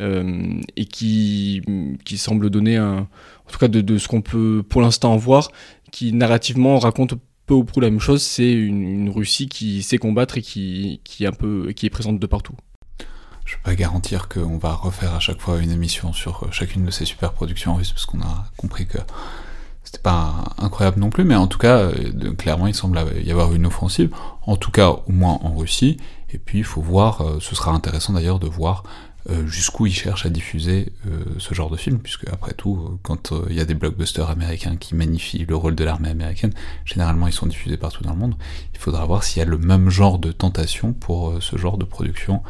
euh, 0.00 0.60
et 0.76 0.86
qui, 0.86 1.62
qui 2.04 2.18
semble 2.18 2.50
donner 2.50 2.76
un, 2.76 2.96
en 3.46 3.50
tout 3.50 3.58
cas 3.58 3.68
de, 3.68 3.98
ce 3.98 4.08
qu'on 4.08 4.22
peut 4.22 4.64
pour 4.68 4.80
l'instant 4.82 5.16
voir, 5.16 5.50
qui 5.92 6.12
narrativement 6.12 6.78
raconte 6.78 7.14
peu 7.46 7.54
ou 7.54 7.64
prou 7.64 7.80
la 7.80 7.90
même 7.90 8.00
chose, 8.00 8.22
c'est 8.22 8.52
une, 8.52 9.10
Russie 9.10 9.48
qui 9.48 9.82
sait 9.82 9.98
combattre 9.98 10.38
et 10.38 10.42
qui, 10.42 11.00
qui, 11.04 11.24
est 11.24 11.26
un 11.26 11.32
peu, 11.32 11.72
qui 11.72 11.86
est 11.86 11.90
présente 11.90 12.18
de 12.18 12.26
partout. 12.26 12.54
Je 13.44 13.56
peux 13.56 13.62
pas 13.62 13.74
garantir 13.74 14.28
qu'on 14.28 14.56
va 14.56 14.72
refaire 14.72 15.14
à 15.14 15.20
chaque 15.20 15.40
fois 15.40 15.60
une 15.60 15.70
émission 15.70 16.12
sur 16.12 16.50
chacune 16.52 16.84
de 16.84 16.90
ces 16.90 17.04
super 17.04 17.32
productions 17.32 17.74
russes, 17.74 17.92
parce 17.92 18.06
qu'on 18.06 18.22
a 18.22 18.46
compris 18.56 18.86
que 18.86 18.98
c'était 19.84 19.98
pas 19.98 20.54
incroyable 20.58 20.98
non 20.98 21.10
plus, 21.10 21.24
mais 21.24 21.34
en 21.34 21.46
tout 21.46 21.58
cas, 21.58 21.90
clairement, 22.38 22.66
il 22.66 22.74
semble 22.74 22.98
y 23.22 23.30
avoir 23.30 23.52
une 23.52 23.66
offensive, 23.66 24.10
en 24.46 24.56
tout 24.56 24.70
cas 24.70 24.88
au 24.88 25.12
moins 25.12 25.38
en 25.42 25.54
Russie, 25.54 25.98
et 26.30 26.38
puis 26.38 26.58
il 26.58 26.64
faut 26.64 26.80
voir, 26.80 27.22
ce 27.40 27.54
sera 27.54 27.72
intéressant 27.72 28.14
d'ailleurs 28.14 28.38
de 28.38 28.48
voir 28.48 28.82
euh, 28.84 29.13
jusqu'où 29.46 29.86
ils 29.86 29.94
cherchent 29.94 30.26
à 30.26 30.28
diffuser 30.28 30.92
euh, 31.06 31.24
ce 31.38 31.54
genre 31.54 31.70
de 31.70 31.76
film, 31.76 31.98
puisque 31.98 32.28
après 32.28 32.52
tout, 32.52 32.76
euh, 32.76 32.98
quand 33.02 33.32
il 33.48 33.56
y 33.56 33.60
a 33.60 33.64
des 33.64 33.74
blockbusters 33.74 34.28
américains 34.28 34.76
qui 34.76 34.94
magnifient 34.94 35.46
le 35.46 35.56
rôle 35.56 35.74
de 35.74 35.84
l'armée 35.84 36.10
américaine, 36.10 36.52
généralement 36.84 37.26
ils 37.26 37.32
sont 37.32 37.46
diffusés 37.46 37.76
partout 37.76 38.02
dans 38.02 38.12
le 38.12 38.18
monde. 38.18 38.34
Il 38.74 38.78
faudra 38.78 39.04
voir 39.06 39.24
s'il 39.24 39.40
y 39.40 39.42
a 39.42 39.48
le 39.48 39.58
même 39.58 39.88
genre 39.88 40.18
de 40.18 40.32
tentation 40.32 40.92
pour 40.92 41.42
ce 41.42 41.56
genre 41.56 41.78
de 41.78 41.84
production 41.84 42.42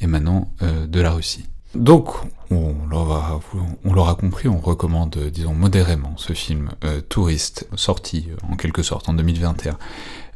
émanant 0.00 0.52
de 0.60 1.00
la 1.00 1.12
Russie. 1.12 1.44
Donc, 1.74 2.08
on 2.50 2.74
l'aura, 2.88 4.14
compris, 4.14 4.48
on 4.48 4.58
recommande, 4.58 5.18
disons, 5.32 5.54
modérément 5.54 6.14
ce 6.16 6.32
film 6.32 6.70
Touriste, 7.08 7.68
sorti 7.74 8.28
en 8.48 8.56
quelque 8.56 8.82
sorte 8.82 9.08
en 9.08 9.14
2021, 9.14 9.72
euh, 9.72 9.76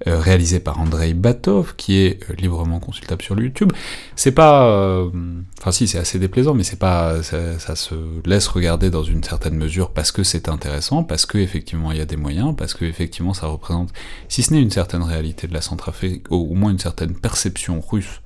réalisé 0.07 0.61
par 0.61 0.81
Andrei 0.81 1.15
Batov, 1.15 1.75
qui 1.77 1.99
est 1.99 2.19
euh, 2.31 2.35
librement 2.35 2.81
consultable 2.81 3.23
sur 3.23 3.39
YouTube. 3.39 3.73
C'est 4.17 4.33
pas, 4.33 4.67
euh, 4.67 5.11
enfin 5.61 5.73
si, 5.73 5.87
c'est 5.87 5.99
assez 5.99 6.19
déplaisant, 6.19 6.55
mais 6.55 6.65
c'est 6.65 6.79
pas, 6.79 7.23
ça, 7.23 7.77
se 7.77 7.95
laisse 8.25 8.49
regarder 8.49 8.91
dans 8.91 9.03
une 9.03 9.23
certaine 9.23 9.55
mesure 9.55 9.91
parce 9.91 10.13
que 10.13 10.23
c'est 10.23 10.49
intéressant, 10.49 11.05
parce 11.05 11.27
que 11.27 11.39
effectivement 11.39 11.93
il 11.93 11.99
y 11.99 12.01
a 12.01 12.05
des 12.05 12.17
moyens, 12.17 12.55
parce 12.57 12.75
que 12.75 12.85
effectivement 12.85 13.35
ça 13.35 13.47
représente, 13.47 13.91
si 14.29 14.43
ce 14.43 14.53
n'est 14.53 14.61
une 14.61 14.71
certaine 14.71 15.03
réalité 15.03 15.47
de 15.47 15.55
la 15.55 15.61
Centrafrique, 15.61 16.31
au 16.31 16.55
moins 16.55 16.71
une 16.71 16.79
certaine 16.79 17.15
perception 17.15 17.81
russe 17.81 18.21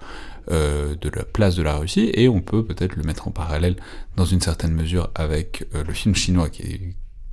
de 0.48 1.10
la 1.12 1.24
place 1.24 1.56
de 1.56 1.62
la 1.62 1.76
Russie, 1.76 2.10
et 2.14 2.28
on 2.28 2.40
peut 2.40 2.64
peut-être 2.64 2.96
le 2.96 3.02
mettre 3.02 3.26
en 3.26 3.32
parallèle 3.32 3.76
dans 4.16 4.24
une 4.24 4.40
certaine 4.40 4.72
mesure 4.72 5.10
avec 5.14 5.64
le 5.72 5.92
film 5.92 6.14
chinois 6.14 6.48
qui 6.48 6.62
est, 6.62 6.80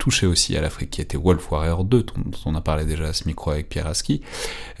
touché 0.04 0.26
aussi 0.26 0.54
à 0.54 0.60
l'Afrique, 0.60 0.90
qui 0.90 1.00
était 1.00 1.16
Wolf 1.16 1.50
Warrior 1.50 1.82
2, 1.82 2.02
dont 2.02 2.12
on 2.44 2.54
a 2.54 2.60
parlé 2.60 2.84
déjà 2.84 3.04
à 3.04 3.14
ce 3.14 3.26
micro 3.26 3.52
avec 3.52 3.70
Pierre 3.70 3.86
Aski. 3.86 4.20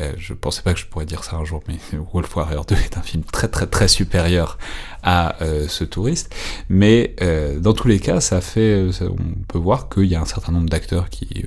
Euh, 0.02 0.12
je 0.18 0.34
pensais 0.34 0.60
pas 0.60 0.74
que 0.74 0.80
je 0.80 0.84
pourrais 0.84 1.06
dire 1.06 1.24
ça 1.24 1.36
un 1.36 1.46
jour, 1.46 1.62
mais 1.66 1.78
Wolf 2.12 2.36
Warrior 2.36 2.66
2 2.66 2.74
est 2.74 2.98
un 2.98 3.00
film 3.00 3.24
très 3.24 3.48
très 3.48 3.66
très 3.66 3.88
supérieur 3.88 4.58
à 5.02 5.42
euh, 5.42 5.66
ce 5.66 5.82
touriste. 5.84 6.34
Mais 6.68 7.16
euh, 7.22 7.58
dans 7.58 7.72
tous 7.72 7.88
les 7.88 8.00
cas, 8.00 8.20
ça 8.20 8.42
fait, 8.42 8.86
on 9.00 9.44
peut 9.48 9.56
voir 9.56 9.88
qu'il 9.88 10.04
y 10.04 10.14
a 10.14 10.20
un 10.20 10.26
certain 10.26 10.52
nombre 10.52 10.68
d'acteurs 10.68 11.08
qui 11.08 11.46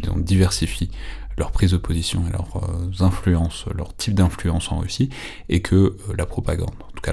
disons, 0.00 0.18
diversifient 0.18 0.92
leur 1.36 1.50
prise 1.50 1.72
de 1.72 1.78
position 1.78 2.22
et 2.28 2.30
leurs 2.30 3.02
influences, 3.02 3.64
leur 3.74 3.94
type 3.96 4.14
d'influence 4.14 4.70
en 4.70 4.78
Russie, 4.78 5.10
et 5.48 5.62
que 5.62 5.96
la 6.16 6.26
propagande, 6.26 6.70
en 6.80 6.92
tout 6.94 7.02
cas 7.02 7.12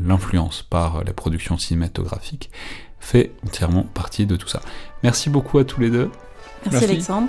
l'influence 0.00 0.62
par 0.62 1.02
la 1.02 1.12
production 1.12 1.58
cinématographique, 1.58 2.50
fait 3.00 3.32
entièrement 3.46 3.82
partie 3.82 4.26
de 4.26 4.36
tout 4.36 4.48
ça. 4.48 4.60
Merci 5.02 5.30
beaucoup 5.30 5.58
à 5.58 5.64
tous 5.64 5.80
les 5.80 5.90
deux. 5.90 6.10
Merci, 6.70 6.84
Alexandre. 6.84 7.28